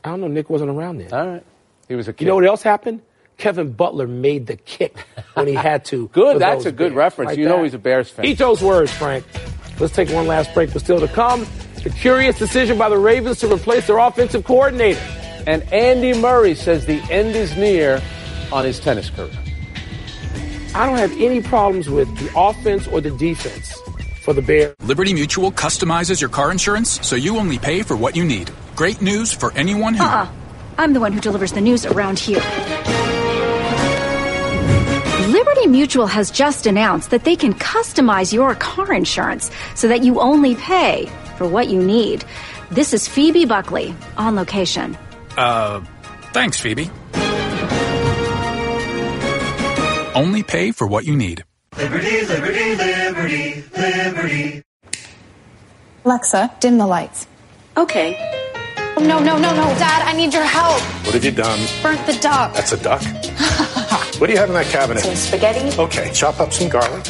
I 0.03 0.09
don't 0.09 0.21
know. 0.21 0.27
Nick 0.27 0.49
wasn't 0.49 0.71
around 0.71 0.97
then. 0.97 1.13
All 1.13 1.27
right, 1.27 1.43
he 1.87 1.95
was 1.95 2.07
a 2.07 2.13
kid. 2.13 2.21
You 2.25 2.29
know 2.29 2.35
what 2.35 2.45
else 2.45 2.63
happened? 2.63 3.01
Kevin 3.41 3.71
Butler 3.71 4.07
made 4.07 4.45
the 4.45 4.55
kick 4.55 4.95
when 5.33 5.47
he 5.47 5.55
had 5.55 5.83
to. 5.85 6.07
Good, 6.13 6.39
that's 6.39 6.63
those 6.63 6.67
a 6.67 6.71
good 6.71 6.89
Bears. 6.89 6.93
reference. 6.93 7.29
Like 7.29 7.39
You 7.39 7.45
know 7.45 7.63
he's 7.63 7.73
a 7.73 7.79
Bears 7.79 8.07
fan. 8.07 8.23
Eat 8.23 8.37
those 8.37 8.61
words, 8.61 8.93
Frank. 8.93 9.25
Let's 9.79 9.95
take 9.95 10.09
one 10.11 10.27
last 10.27 10.53
break, 10.53 10.71
but 10.71 10.81
still 10.83 10.99
to 10.99 11.07
come. 11.07 11.47
The 11.83 11.89
curious 11.89 12.37
decision 12.37 12.77
by 12.77 12.87
the 12.89 12.99
Ravens 12.99 13.39
to 13.39 13.51
replace 13.51 13.87
their 13.87 13.97
offensive 13.97 14.43
coordinator. 14.43 15.01
And 15.47 15.63
Andy 15.73 16.13
Murray 16.13 16.53
says 16.53 16.85
the 16.85 17.01
end 17.11 17.35
is 17.35 17.57
near 17.57 17.99
on 18.51 18.63
his 18.63 18.79
tennis 18.79 19.09
career. 19.09 19.31
I 20.75 20.85
don't 20.85 20.99
have 20.99 21.11
any 21.19 21.41
problems 21.41 21.89
with 21.89 22.07
the 22.19 22.31
offense 22.37 22.87
or 22.87 23.01
the 23.01 23.09
defense 23.09 23.73
for 24.21 24.33
the 24.33 24.43
Bears. 24.43 24.75
Liberty 24.83 25.15
Mutual 25.15 25.51
customizes 25.51 26.21
your 26.21 26.29
car 26.29 26.51
insurance 26.51 26.99
so 27.05 27.15
you 27.15 27.37
only 27.37 27.57
pay 27.57 27.81
for 27.81 27.95
what 27.97 28.15
you 28.15 28.23
need. 28.23 28.51
Great 28.75 29.01
news 29.01 29.33
for 29.33 29.51
anyone 29.53 29.95
who. 29.95 30.03
Uh-uh. 30.03 30.31
I'm 30.77 30.93
the 30.93 30.99
one 30.99 31.11
who 31.11 31.19
delivers 31.19 31.53
the 31.53 31.61
news 31.61 31.87
around 31.87 32.19
here. 32.19 32.39
Liberty 35.41 35.65
Mutual 35.65 36.05
has 36.05 36.29
just 36.29 36.67
announced 36.67 37.09
that 37.09 37.23
they 37.23 37.35
can 37.35 37.55
customize 37.55 38.31
your 38.31 38.53
car 38.53 38.93
insurance 38.93 39.49
so 39.73 39.87
that 39.87 40.03
you 40.03 40.19
only 40.19 40.53
pay 40.53 41.09
for 41.35 41.47
what 41.47 41.67
you 41.67 41.81
need. 41.81 42.23
This 42.69 42.93
is 42.93 43.07
Phoebe 43.07 43.45
Buckley 43.45 43.95
on 44.17 44.35
location. 44.35 44.95
Uh, 45.35 45.83
thanks, 46.31 46.59
Phoebe. 46.59 46.91
Only 50.13 50.43
pay 50.43 50.71
for 50.71 50.85
what 50.85 51.05
you 51.05 51.15
need. 51.15 51.43
Liberty, 51.75 52.23
liberty, 52.23 52.75
liberty, 52.75 53.63
liberty. 53.75 54.63
Alexa, 56.05 56.51
dim 56.59 56.77
the 56.77 56.85
lights. 56.85 57.25
Okay. 57.75 58.13
No, 58.99 59.17
no, 59.17 59.39
no, 59.39 59.49
no. 59.55 59.65
Dad, 59.79 60.03
I 60.05 60.13
need 60.13 60.35
your 60.35 60.43
help. 60.43 60.79
What 61.03 61.15
have 61.15 61.25
you 61.25 61.31
done? 61.31 61.59
Burnt 61.81 62.05
the 62.05 62.13
duck. 62.21 62.53
That's 62.53 62.73
a 62.73 62.77
duck? 62.77 63.01
what 64.21 64.27
do 64.27 64.33
you 64.33 64.39
have 64.39 64.49
in 64.49 64.53
that 64.53 64.67
cabinet? 64.67 65.01
Some 65.01 65.15
spaghetti. 65.15 65.75
Okay, 65.81 66.11
chop 66.13 66.39
up 66.39 66.53
some 66.53 66.69
garlic. 66.69 67.07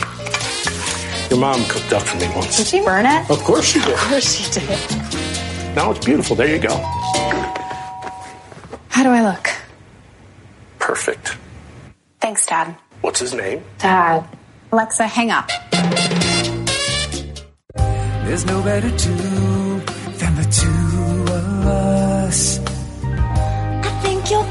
Your 1.30 1.40
mom 1.42 1.62
cooked 1.66 1.90
duck 1.90 2.04
for 2.04 2.16
me 2.16 2.34
once. 2.34 2.56
Did 2.56 2.68
she 2.68 2.82
burn 2.86 3.06
it? 3.06 3.30
Of 3.30 3.44
course 3.44 3.66
she 3.66 3.80
did. 3.80 3.90
Of 3.90 4.00
course 4.00 4.34
she 4.34 4.50
did. 4.50 5.76
Now 5.76 5.92
it's 5.92 6.06
beautiful. 6.06 6.38
There 6.38 6.48
you 6.48 6.58
go. 6.58 6.74
How 8.88 9.04
do 9.04 9.10
I 9.10 9.22
look? 9.30 9.50
Perfect. 10.80 11.36
Thanks, 12.22 12.46
Dad. 12.46 12.78
What's 13.02 13.20
his 13.20 13.34
name? 13.34 13.62
Dad. 13.80 14.26
Alexa, 14.72 15.06
hang 15.06 15.32
up. 15.32 15.50
There's 18.24 18.46
no 18.46 18.64
better 18.64 18.90
two 18.98 19.82
than 20.18 20.36
the 20.36 20.48
two 20.50 21.34
of 21.34 21.66
us. 21.68 22.61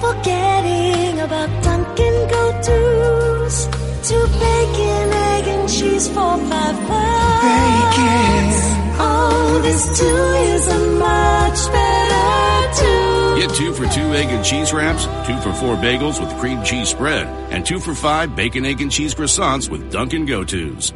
I 0.02 0.14
think 0.14 0.26
you're 0.26 1.14
forgetting 1.14 1.20
about 1.20 1.62
Dunkin' 1.62 2.28
Go-To's. 2.28 3.66
Two 4.08 4.26
bacon, 4.38 5.12
egg, 5.12 5.48
and 5.48 5.68
cheese 5.68 6.08
for 6.08 6.38
five 6.38 6.88
bucks. 6.88 7.42
Bacon. 7.42 8.96
Oh, 9.02 9.60
this 9.62 9.98
two 9.98 10.04
is 10.06 10.66
a 10.68 10.78
much 10.98 11.72
better 11.72 12.74
two. 12.80 13.46
Get 13.46 13.54
two 13.56 13.72
for 13.74 13.86
two 13.92 14.14
egg 14.14 14.28
and 14.28 14.44
cheese 14.44 14.72
wraps, 14.72 15.04
two 15.26 15.38
for 15.40 15.52
four 15.54 15.76
bagels 15.76 16.20
with 16.20 16.34
cream 16.38 16.62
cheese 16.64 16.88
spread, 16.88 17.26
and 17.52 17.64
two 17.64 17.78
for 17.80 17.94
five 17.94 18.34
bacon, 18.34 18.64
egg, 18.64 18.80
and 18.80 18.90
cheese 18.90 19.14
croissants 19.14 19.68
with 19.70 19.90
Dunkin' 19.92 20.26
Go-Tos. 20.26 20.92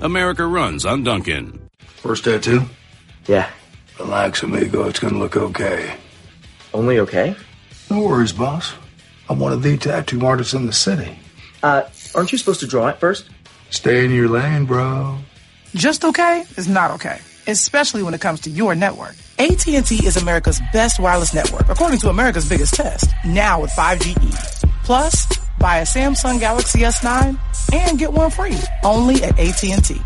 America 0.00 0.46
runs 0.46 0.84
on 0.86 1.02
Dunkin'. 1.02 1.60
First 1.78 2.24
tattoo? 2.24 2.62
Yeah. 3.26 3.48
Relax, 3.98 4.42
amigo. 4.42 4.86
It's 4.88 4.98
gonna 4.98 5.18
look 5.18 5.36
okay. 5.36 5.96
Only 6.72 6.98
okay? 6.98 7.36
No 7.90 8.00
worries, 8.02 8.32
boss. 8.32 8.72
I'm 9.28 9.38
one 9.38 9.52
of 9.52 9.62
the 9.62 9.76
tattoo 9.76 10.24
artists 10.24 10.54
in 10.54 10.66
the 10.66 10.72
city. 10.72 11.18
Uh, 11.62 11.82
aren't 12.14 12.32
you 12.32 12.38
supposed 12.38 12.60
to 12.60 12.66
draw 12.66 12.88
it 12.88 12.98
first? 12.98 13.28
Stay 13.70 14.04
in 14.04 14.10
your 14.10 14.28
lane, 14.28 14.66
bro. 14.66 15.18
Just 15.74 16.04
okay 16.04 16.44
is 16.56 16.68
not 16.68 16.92
okay, 16.92 17.18
especially 17.46 18.02
when 18.02 18.14
it 18.14 18.20
comes 18.20 18.40
to 18.42 18.50
your 18.50 18.74
network. 18.74 19.14
AT&T 19.38 20.06
is 20.06 20.16
America's 20.16 20.60
best 20.72 21.00
wireless 21.00 21.34
network, 21.34 21.68
according 21.68 21.98
to 22.00 22.08
America's 22.08 22.48
biggest 22.48 22.74
test. 22.74 23.10
Now 23.26 23.62
with 23.62 23.70
5GE. 23.72 24.84
Plus, 24.84 25.26
buy 25.58 25.78
a 25.78 25.84
Samsung 25.84 26.38
Galaxy 26.38 26.80
S9 26.80 27.36
and 27.72 27.98
get 27.98 28.12
one 28.12 28.30
free. 28.30 28.56
Only 28.84 29.22
at 29.24 29.38
AT&T. 29.38 30.00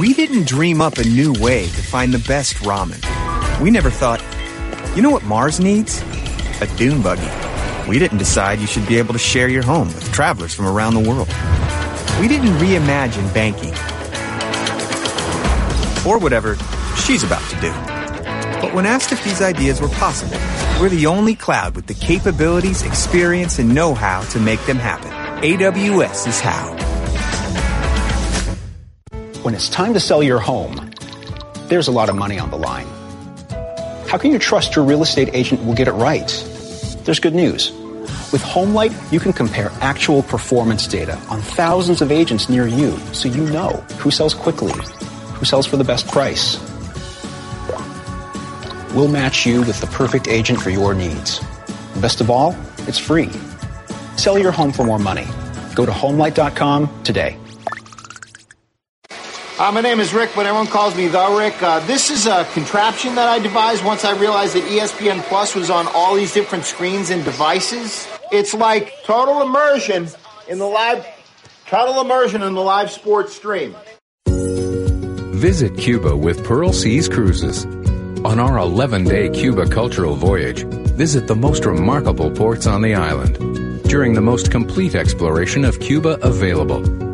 We 0.00 0.14
didn't 0.14 0.48
dream 0.48 0.80
up 0.80 0.98
a 0.98 1.04
new 1.04 1.32
way 1.34 1.66
to 1.66 1.82
find 1.82 2.12
the 2.12 2.18
best 2.26 2.54
ramen. 2.56 3.00
We 3.60 3.70
never 3.70 3.90
thought, 3.90 4.20
you 4.96 5.02
know 5.02 5.10
what 5.10 5.24
Mars 5.24 5.60
needs? 5.60 6.00
A 6.62 6.66
dune 6.78 7.02
buggy. 7.02 7.28
We 7.86 7.98
didn't 7.98 8.16
decide 8.16 8.60
you 8.60 8.66
should 8.66 8.88
be 8.88 8.96
able 8.96 9.12
to 9.12 9.18
share 9.18 9.46
your 9.46 9.62
home 9.62 9.88
with 9.88 10.10
travelers 10.10 10.54
from 10.54 10.66
around 10.66 10.94
the 10.94 11.00
world. 11.00 11.28
We 12.18 12.28
didn't 12.28 12.54
reimagine 12.54 13.32
banking. 13.34 13.74
Or 16.10 16.18
whatever 16.18 16.56
she's 16.96 17.22
about 17.22 17.42
to 17.50 17.60
do. 17.60 17.70
But 18.62 18.72
when 18.72 18.86
asked 18.86 19.12
if 19.12 19.22
these 19.22 19.42
ideas 19.42 19.82
were 19.82 19.90
possible, 19.90 20.38
we're 20.80 20.88
the 20.88 21.04
only 21.04 21.34
cloud 21.34 21.76
with 21.76 21.86
the 21.86 21.94
capabilities, 21.94 22.82
experience, 22.82 23.58
and 23.58 23.74
know 23.74 23.92
how 23.92 24.22
to 24.30 24.40
make 24.40 24.64
them 24.64 24.78
happen. 24.78 25.10
AWS 25.42 26.26
is 26.26 26.40
how. 26.40 26.72
When 29.42 29.54
it's 29.54 29.68
time 29.68 29.92
to 29.92 30.00
sell 30.00 30.22
your 30.22 30.40
home, 30.40 30.90
there's 31.68 31.88
a 31.88 31.92
lot 31.92 32.08
of 32.08 32.16
money 32.16 32.38
on 32.38 32.50
the 32.50 32.56
line. 32.56 32.95
How 34.16 34.22
can 34.22 34.32
you 34.32 34.38
trust 34.38 34.74
your 34.74 34.82
real 34.86 35.02
estate 35.02 35.28
agent 35.34 35.62
will 35.66 35.74
get 35.74 35.88
it 35.88 35.92
right? 35.92 36.26
There's 37.04 37.20
good 37.20 37.34
news. 37.34 37.70
With 38.32 38.40
HomeLight, 38.40 39.12
you 39.12 39.20
can 39.20 39.34
compare 39.34 39.70
actual 39.82 40.22
performance 40.22 40.86
data 40.86 41.18
on 41.28 41.42
thousands 41.42 42.00
of 42.00 42.10
agents 42.10 42.48
near 42.48 42.66
you 42.66 42.96
so 43.12 43.28
you 43.28 43.44
know 43.50 43.72
who 43.98 44.10
sells 44.10 44.32
quickly, 44.32 44.72
who 45.34 45.44
sells 45.44 45.66
for 45.66 45.76
the 45.76 45.84
best 45.84 46.08
price. 46.08 46.58
We'll 48.94 49.08
match 49.08 49.44
you 49.44 49.60
with 49.60 49.82
the 49.82 49.88
perfect 49.88 50.28
agent 50.28 50.62
for 50.62 50.70
your 50.70 50.94
needs. 50.94 51.40
Best 52.00 52.22
of 52.22 52.30
all, 52.30 52.56
it's 52.88 52.98
free. 52.98 53.28
Sell 54.16 54.38
your 54.38 54.50
home 54.50 54.72
for 54.72 54.84
more 54.84 54.98
money. 54.98 55.26
Go 55.74 55.84
to 55.84 55.92
homelight.com 55.92 57.02
today. 57.02 57.36
Uh, 59.58 59.72
my 59.72 59.80
name 59.80 60.00
is 60.00 60.12
Rick, 60.12 60.32
but 60.36 60.44
everyone 60.44 60.66
calls 60.66 60.94
me 60.94 61.08
the 61.08 61.34
Rick. 61.38 61.62
Uh, 61.62 61.80
this 61.86 62.10
is 62.10 62.26
a 62.26 62.44
contraption 62.52 63.14
that 63.14 63.26
I 63.26 63.38
devised 63.38 63.82
once 63.82 64.04
I 64.04 64.14
realized 64.14 64.54
that 64.54 64.64
ESPN 64.64 65.22
Plus 65.22 65.54
was 65.54 65.70
on 65.70 65.86
all 65.94 66.14
these 66.14 66.34
different 66.34 66.66
screens 66.66 67.08
and 67.08 67.24
devices. 67.24 68.06
It's 68.30 68.52
like 68.52 68.92
total 69.04 69.40
immersion 69.40 70.08
in 70.46 70.58
the 70.58 70.66
live, 70.66 71.06
total 71.66 72.02
immersion 72.02 72.42
in 72.42 72.52
the 72.52 72.60
live 72.60 72.90
sports 72.90 73.34
stream. 73.34 73.74
Visit 74.26 75.78
Cuba 75.78 76.14
with 76.14 76.44
Pearl 76.44 76.74
Seas 76.74 77.08
Cruises. 77.08 77.64
On 78.26 78.38
our 78.38 78.58
11 78.58 79.04
day 79.04 79.30
Cuba 79.30 79.66
cultural 79.66 80.16
voyage, 80.16 80.64
visit 80.64 81.28
the 81.28 81.36
most 81.36 81.64
remarkable 81.64 82.30
ports 82.30 82.66
on 82.66 82.82
the 82.82 82.94
island 82.94 83.38
during 83.88 84.12
the 84.12 84.20
most 84.20 84.50
complete 84.50 84.94
exploration 84.94 85.64
of 85.64 85.80
Cuba 85.80 86.18
available. 86.20 87.05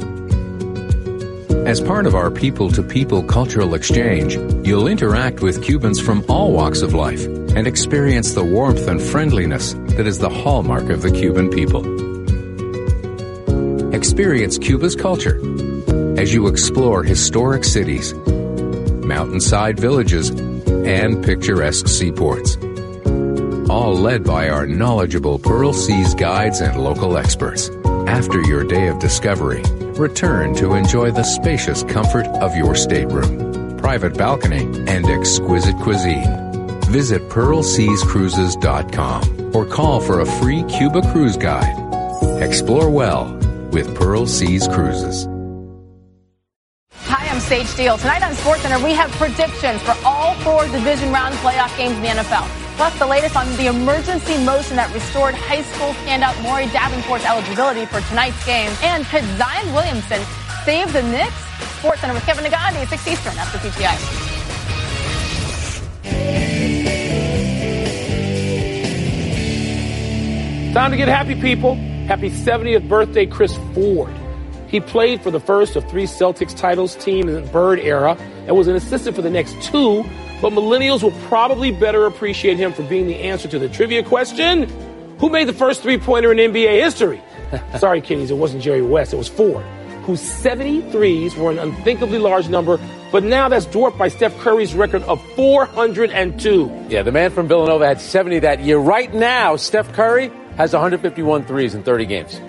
As 1.73 1.81
part 1.81 2.05
of 2.05 2.15
our 2.15 2.31
people 2.31 2.71
to 2.73 2.83
people 2.83 3.23
cultural 3.23 3.73
exchange, 3.73 4.35
you'll 4.63 4.87
interact 4.87 5.41
with 5.41 5.63
Cubans 5.63 5.99
from 5.99 6.23
all 6.29 6.53
walks 6.53 6.83
of 6.83 6.93
life 6.93 7.25
and 7.25 7.67
experience 7.67 8.35
the 8.35 8.45
warmth 8.45 8.87
and 8.89 9.01
friendliness 9.01 9.73
that 9.97 10.07
is 10.07 10.19
the 10.19 10.29
hallmark 10.29 10.91
of 10.91 11.01
the 11.01 11.11
Cuban 11.11 11.49
people. 11.49 11.81
Experience 13.95 14.59
Cuba's 14.59 14.95
culture 14.95 15.41
as 16.21 16.35
you 16.35 16.47
explore 16.47 17.03
historic 17.05 17.65
cities, 17.65 18.13
mountainside 18.13 19.81
villages, 19.81 20.29
and 20.29 21.25
picturesque 21.25 21.89
seaports. 21.89 22.59
All 23.71 23.97
led 23.97 24.25
by 24.25 24.51
our 24.51 24.67
knowledgeable 24.67 25.39
Pearl 25.39 25.73
Seas 25.73 26.15
guides 26.15 26.61
and 26.61 26.85
local 26.85 27.17
experts. 27.17 27.71
After 28.07 28.43
your 28.43 28.63
day 28.63 28.89
of 28.89 28.99
discovery, 28.99 29.63
return 30.03 30.55
to 30.57 30.75
enjoy 30.75 31.13
the 31.13 31.23
spacious 31.23 31.85
comfort 31.85 32.27
of 32.43 32.57
your 32.57 32.75
stateroom, 32.75 33.79
private 33.79 34.19
balcony, 34.19 34.65
and 34.89 35.09
exquisite 35.09 35.77
cuisine. 35.77 36.27
Visit 36.87 37.29
pearlseascruises.com 37.29 39.57
or 39.57 39.65
call 39.65 40.01
for 40.01 40.19
a 40.21 40.27
free 40.27 40.65
Cuba 40.65 41.03
cruise 41.13 41.37
guide. 41.37 41.79
Explore 42.43 42.91
well 42.91 43.33
with 43.71 43.95
Pearl 43.97 44.27
Seas 44.27 44.67
Cruises. 44.69 45.29
Hi, 47.05 47.29
I'm 47.29 47.41
Sage 47.41 47.67
Steele. 47.67 47.97
Tonight 47.97 48.23
on 48.23 48.33
SportsCenter, 48.33 48.85
we 48.85 48.93
have 48.93 49.11
predictions 49.13 49.81
for 49.83 49.95
all 50.05 50.35
four 50.37 50.67
division 50.67 51.11
round 51.13 51.35
playoff 51.37 51.75
games 51.79 51.97
in 51.97 52.03
the 52.03 52.09
NFL. 52.09 52.62
Plus, 52.77 52.99
the 52.99 53.07
latest 53.07 53.37
on 53.37 53.47
the 53.57 53.67
emergency 53.67 54.37
motion 54.45 54.77
that 54.77 54.93
restored 54.95 55.35
high 55.35 55.63
school 55.63 55.93
standout 56.05 56.41
Maury 56.43 56.67
Davenport's 56.69 57.25
eligibility 57.25 57.87
for 57.87 58.01
tonight's 58.09 58.45
game. 58.45 58.71
And 58.83 59.05
could 59.07 59.25
Zion 59.37 59.73
Williamson 59.73 60.23
save 60.65 60.93
the 60.93 61.03
Knicks? 61.03 61.35
SportsCenter 61.83 62.15
with 62.15 62.25
Kevin 62.25 62.45
Negandhi 62.45 62.83
at 62.83 62.89
6 62.89 63.09
Eastern 63.09 63.37
after 63.39 63.59
PTI. 63.59 64.33
Time 70.73 70.91
to 70.91 70.97
get 70.97 71.09
happy, 71.09 71.35
people. 71.35 71.75
Happy 72.07 72.31
70th 72.31 72.89
birthday, 72.89 73.27
Chris 73.27 73.55
Ford. 73.75 74.13
He 74.69 74.81
played 74.81 75.21
for 75.21 75.31
the 75.31 75.39
first 75.39 75.77
of 75.77 75.89
three 75.91 76.05
Celtics 76.05 76.57
titles 76.57 76.97
team 76.97 77.29
in 77.29 77.35
the 77.35 77.43
Bird 77.53 77.79
era 77.79 78.17
and 78.47 78.57
was 78.57 78.69
an 78.69 78.77
assistant 78.77 79.15
for 79.15 79.21
the 79.21 79.29
next 79.29 79.61
two, 79.61 80.03
but 80.43 80.53
millennials 80.53 81.03
will 81.03 81.19
probably 81.29 81.71
better 81.71 82.05
appreciate 82.05 82.59
him 82.59 82.73
for 82.73 82.83
being 82.83 83.07
the 83.07 83.15
answer 83.15 83.49
to 83.49 83.59
the 83.59 83.69
trivia 83.69 84.03
question 84.03 84.69
Who 85.21 85.31
made 85.31 85.47
the 85.47 85.53
first 85.53 85.83
three 85.83 85.99
pointer 85.99 86.33
in 86.33 86.53
NBA 86.53 86.83
history? 86.83 87.23
Sorry, 87.79 88.01
kiddies, 88.01 88.31
it 88.31 88.37
wasn't 88.37 88.63
Jerry 88.63 88.83
West, 88.83 89.15
it 89.15 89.17
was 89.17 89.29
Ford, 89.29 89.65
whose 90.03 90.21
73s 90.21 91.37
were 91.37 91.53
an 91.53 91.59
unthinkably 91.59 92.19
large 92.19 92.49
number, 92.49 92.81
but 93.13 93.23
now 93.23 93.49
that's 93.49 93.67
dwarfed 93.67 93.97
by 93.99 94.09
Steph 94.09 94.37
Curry's 94.39 94.75
record 94.75 95.03
of 95.05 95.23
402. 95.37 96.87
Yeah, 96.89 97.03
the 97.03 97.13
man 97.13 97.31
from 97.31 97.47
Villanova 97.47 97.87
had 97.87 98.01
70 98.01 98.41
that 98.41 98.61
year. 98.61 98.79
Right 98.79 99.15
now, 99.15 99.57
Steph 99.57 99.93
Curry 99.93 100.31
has 100.57 100.73
151 100.73 101.45
threes 101.45 101.75
in 101.75 101.83
30 101.83 102.07
games. 102.07 102.41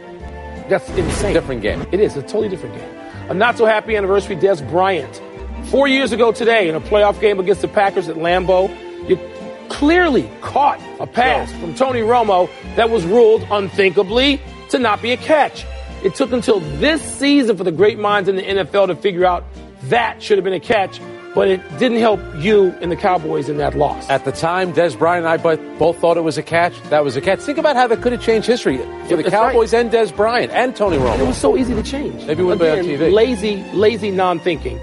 That's 0.69 0.89
insane. 0.89 1.34
Different 1.34 1.62
game. 1.62 1.86
It 1.91 1.99
is 1.99 2.15
a 2.15 2.21
totally 2.21 2.49
different 2.49 2.75
game. 2.75 2.89
A 3.29 3.34
not 3.34 3.58
so 3.58 3.65
happy 3.65 3.95
anniversary, 3.95 4.36
Dez 4.36 4.67
Bryant. 4.69 5.21
Four 5.65 5.88
years 5.88 6.12
ago 6.12 6.32
today, 6.32 6.69
in 6.69 6.76
a 6.76 6.82
playoff 6.82 7.19
game 7.19 7.39
against 7.39 7.62
the 7.62 7.67
Packers 7.67 8.08
at 8.08 8.15
Lambeau, 8.15 8.69
you 9.10 9.17
clearly 9.69 10.30
caught 10.41 10.80
a 10.99 11.08
pass 11.08 11.52
from 11.54 11.73
Tony 11.73 12.02
Romo 12.02 12.47
that 12.76 12.89
was 12.91 13.04
ruled 13.06 13.45
unthinkably 13.49 14.39
to 14.69 14.78
not 14.78 15.02
be 15.02 15.12
a 15.12 15.17
catch. 15.17 15.65
It 16.04 16.13
took 16.15 16.32
until 16.32 16.60
this 16.60 17.02
season 17.02 17.58
for 17.58 17.63
the 17.63 17.71
great 17.71 17.97
minds 17.97 18.30
in 18.30 18.36
the 18.36 18.43
NFL 18.43 18.88
to 18.88 18.95
figure 18.95 19.26
out 19.26 19.43
that 19.84 20.21
should 20.21 20.38
have 20.38 20.43
been 20.45 20.54
a 20.54 20.60
catch. 20.60 20.99
but 21.34 21.47
it 21.47 21.62
didn't 21.80 21.97
help 21.97 22.19
you 22.38 22.69
and 22.80 22.91
the 22.91 22.95
Cowboys 22.95 23.49
in 23.49 23.58
that 23.58 23.73
loss. 23.76 24.08
At 24.08 24.23
the 24.23 24.32
time, 24.32 24.71
Dez 24.73 24.95
Bryant 24.95 25.26
and 25.26 25.34
I 25.34 25.38
both, 25.38 25.60
both 25.80 25.97
thought 25.97 26.15
it 26.15 26.21
was 26.21 26.38
a 26.38 26.43
catch. 26.43 26.80
That 26.91 27.04
was 27.04 27.15
a 27.15 27.21
catch. 27.21 27.39
Think 27.39 27.58
about 27.58 27.76
how 27.76 27.88
that 27.88 28.04
could 28.04 28.12
have 28.12 28.21
changed 28.21 28.45
history 28.47 28.78
for 28.78 29.15
the 29.15 29.23
That's 29.23 29.30
Cowboys 29.32 29.73
right. 29.73 29.80
and 29.86 29.91
Dez 29.91 30.15
Bryant 30.15 30.52
and 30.52 30.76
Tony 30.76 30.97
Romo. 30.97 31.17
It 31.17 31.26
was 31.26 31.38
so 31.38 31.58
easy 31.58 31.73
to 31.73 31.82
change. 31.82 32.23
Maybe 32.28 32.43
it 32.43 32.45
wouldn't 32.45 32.62
be 32.62 32.69
on 32.69 32.78
TV. 32.86 33.12
Lazy, 33.12 33.63
lazy 33.73 34.12
non-thinking. 34.12 34.80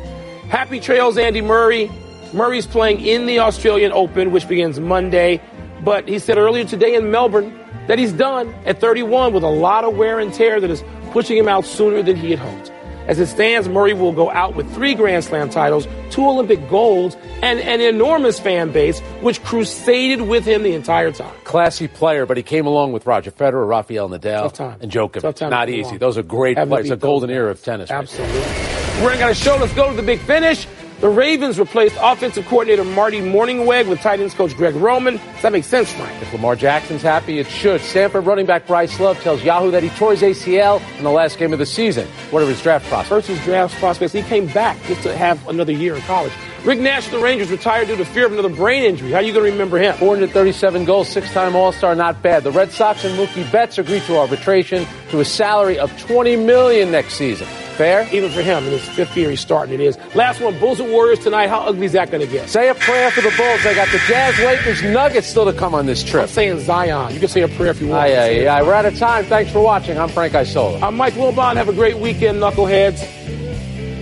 Happy 0.50 0.80
trails, 0.80 1.16
Andy 1.16 1.40
Murray. 1.40 1.88
Murray's 2.32 2.66
playing 2.66 3.00
in 3.00 3.26
the 3.26 3.38
Australian 3.38 3.92
Open, 3.92 4.32
which 4.32 4.48
begins 4.48 4.80
Monday. 4.80 5.40
But 5.84 6.08
he 6.08 6.18
said 6.18 6.38
earlier 6.38 6.64
today 6.64 6.96
in 6.96 7.12
Melbourne 7.12 7.56
that 7.86 8.00
he's 8.00 8.12
done 8.12 8.52
at 8.66 8.80
31 8.80 9.32
with 9.32 9.44
a 9.44 9.48
lot 9.48 9.84
of 9.84 9.96
wear 9.96 10.18
and 10.18 10.34
tear 10.34 10.60
that 10.60 10.68
is 10.68 10.82
pushing 11.12 11.36
him 11.36 11.46
out 11.46 11.64
sooner 11.64 12.02
than 12.02 12.16
he 12.16 12.30
had 12.30 12.40
hoped. 12.40 12.72
As 13.06 13.20
it 13.20 13.26
stands, 13.28 13.68
Murray 13.68 13.94
will 13.94 14.12
go 14.12 14.28
out 14.30 14.56
with 14.56 14.72
three 14.74 14.94
Grand 14.94 15.24
Slam 15.24 15.50
titles, 15.50 15.86
two 16.10 16.28
Olympic 16.28 16.68
golds, 16.68 17.16
and 17.42 17.60
an 17.60 17.80
enormous 17.80 18.38
fan 18.40 18.72
base, 18.72 18.98
which 19.20 19.42
crusaded 19.44 20.22
with 20.22 20.44
him 20.44 20.64
the 20.64 20.74
entire 20.74 21.12
time. 21.12 21.34
Classy 21.44 21.86
player, 21.86 22.26
but 22.26 22.36
he 22.36 22.42
came 22.42 22.66
along 22.66 22.92
with 22.92 23.06
Roger 23.06 23.30
Federer, 23.30 23.68
Rafael 23.68 24.08
Nadal, 24.08 24.78
and 24.80 24.90
Djokovic. 24.90 25.48
Not 25.48 25.68
easy. 25.68 25.82
along. 25.82 25.98
Those 25.98 26.18
are 26.18 26.22
great 26.22 26.56
players. 26.56 26.90
A 26.90 26.96
golden 26.96 27.30
era 27.30 27.50
of 27.50 27.62
tennis. 27.62 27.90
Absolutely. 27.90 28.79
We're 29.02 29.16
going 29.18 29.32
to 29.32 29.40
show. 29.40 29.56
Let's 29.56 29.72
go 29.72 29.88
to 29.88 29.96
the 29.96 30.02
big 30.02 30.20
finish. 30.20 30.66
The 31.00 31.08
Ravens 31.08 31.58
replaced 31.58 31.96
offensive 31.98 32.44
coordinator 32.44 32.84
Marty 32.84 33.20
Mornhinweg 33.20 33.88
with 33.88 34.00
tight 34.00 34.20
ends 34.20 34.34
coach 34.34 34.54
Greg 34.54 34.74
Roman. 34.74 35.16
Does 35.16 35.42
that 35.42 35.52
make 35.52 35.64
sense, 35.64 35.90
Frank? 35.90 36.20
If 36.20 36.30
Lamar 36.34 36.56
Jackson's 36.56 37.00
happy, 37.00 37.38
it 37.38 37.46
should. 37.46 37.80
Stanford 37.80 38.26
running 38.26 38.44
back 38.44 38.66
Bryce 38.66 39.00
Love 39.00 39.18
tells 39.22 39.42
Yahoo 39.42 39.70
that 39.70 39.82
he 39.82 39.88
tore 39.88 40.10
his 40.10 40.20
ACL 40.20 40.82
in 40.98 41.04
the 41.04 41.10
last 41.10 41.38
game 41.38 41.54
of 41.54 41.58
the 41.58 41.64
season. 41.64 42.06
What 42.30 42.42
are 42.42 42.46
his 42.46 42.60
draft 42.60 42.86
prospects? 42.88 43.08
First 43.08 43.28
his 43.28 43.42
draft 43.46 43.74
prospects. 43.78 44.12
He 44.12 44.20
came 44.20 44.46
back 44.48 44.76
just 44.82 45.02
to 45.04 45.16
have 45.16 45.48
another 45.48 45.72
year 45.72 45.94
in 45.94 46.02
college. 46.02 46.34
Rick 46.64 46.78
Nash 46.80 47.06
of 47.06 47.12
the 47.12 47.18
Rangers 47.20 47.50
retired 47.50 47.88
due 47.88 47.96
to 47.96 48.04
fear 48.04 48.26
of 48.26 48.32
another 48.32 48.50
brain 48.50 48.82
injury. 48.82 49.10
How 49.12 49.16
are 49.18 49.22
you 49.22 49.32
going 49.32 49.46
to 49.46 49.52
remember 49.52 49.78
him? 49.78 49.94
437 49.96 50.84
goals, 50.84 51.08
six-time 51.08 51.56
All-Star, 51.56 51.94
not 51.94 52.22
bad. 52.22 52.44
The 52.44 52.50
Red 52.50 52.70
Sox 52.70 53.02
and 53.02 53.18
Mookie 53.18 53.50
Betts 53.50 53.78
agreed 53.78 54.02
to 54.02 54.18
arbitration 54.18 54.86
to 55.10 55.20
a 55.20 55.24
salary 55.24 55.78
of 55.78 55.90
20 56.02 56.36
million 56.36 56.90
next 56.90 57.14
season. 57.14 57.46
Fair? 57.76 58.06
Even 58.12 58.30
for 58.30 58.42
him, 58.42 58.62
in 58.64 58.72
his 58.72 58.86
fifth 58.90 59.16
year, 59.16 59.30
he's 59.30 59.40
starting. 59.40 59.72
It 59.72 59.80
is. 59.80 59.96
Last 60.14 60.42
one, 60.42 60.58
Bulls 60.58 60.80
and 60.80 60.90
Warriors 60.90 61.20
tonight. 61.20 61.46
How 61.46 61.60
ugly 61.60 61.86
is 61.86 61.92
that 61.92 62.10
going 62.10 62.20
to 62.24 62.30
get? 62.30 62.50
Say 62.50 62.68
a 62.68 62.74
prayer 62.74 63.10
for 63.10 63.22
the 63.22 63.32
Bulls. 63.38 63.64
They 63.64 63.74
got 63.74 63.88
the 63.88 63.98
Jazz, 64.06 64.38
Lakers, 64.40 64.82
Nuggets 64.82 65.26
still 65.28 65.46
to 65.46 65.54
come 65.54 65.74
on 65.74 65.86
this 65.86 66.02
I'm 66.02 66.08
trip. 66.10 66.28
saying 66.28 66.60
Zion. 66.60 67.14
You 67.14 67.20
can 67.20 67.30
say 67.30 67.40
a 67.40 67.48
prayer 67.48 67.70
if 67.70 67.80
you 67.80 67.88
want. 67.88 68.10
Yeah, 68.10 68.54
aye. 68.54 68.62
We're 68.62 68.74
out 68.74 68.84
of 68.84 68.98
time. 68.98 69.24
Thanks 69.24 69.50
for 69.50 69.60
watching. 69.62 69.96
I'm 69.96 70.10
Frank 70.10 70.34
Isola. 70.34 70.78
I'm 70.86 70.94
Mike 70.94 71.14
Wilbon. 71.14 71.56
Have 71.56 71.70
a 71.70 71.72
great 71.72 71.96
weekend, 71.96 72.38
knuckleheads. 72.38 73.00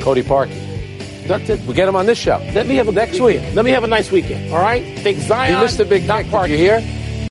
Cody 0.03 0.25
Parkey. 0.25 0.68
It. 1.31 1.61
We 1.67 1.75
get 1.75 1.89
him 1.89 1.97
on 1.97 2.07
this 2.07 2.19
show. 2.19 2.39
Let 2.55 2.67
me 2.67 2.77
have 2.77 2.89
a 2.89 2.93
next 2.93 3.21
week. 3.21 3.41
Let 3.55 3.65
me 3.65 3.71
have 3.71 3.85
a 3.85 3.87
nice 3.89 4.11
weekend. 4.11 4.53
All 4.53 4.61
right. 4.61 4.83
Think 5.01 5.19
Zion. 5.19 5.55
You 5.55 5.61
missed 5.61 5.81
a 5.81 5.85
big 5.85 6.07
night. 6.07 6.25
Did 6.25 6.33
Parkey. 6.33 6.51
you 6.51 6.57
hear? 6.57 6.81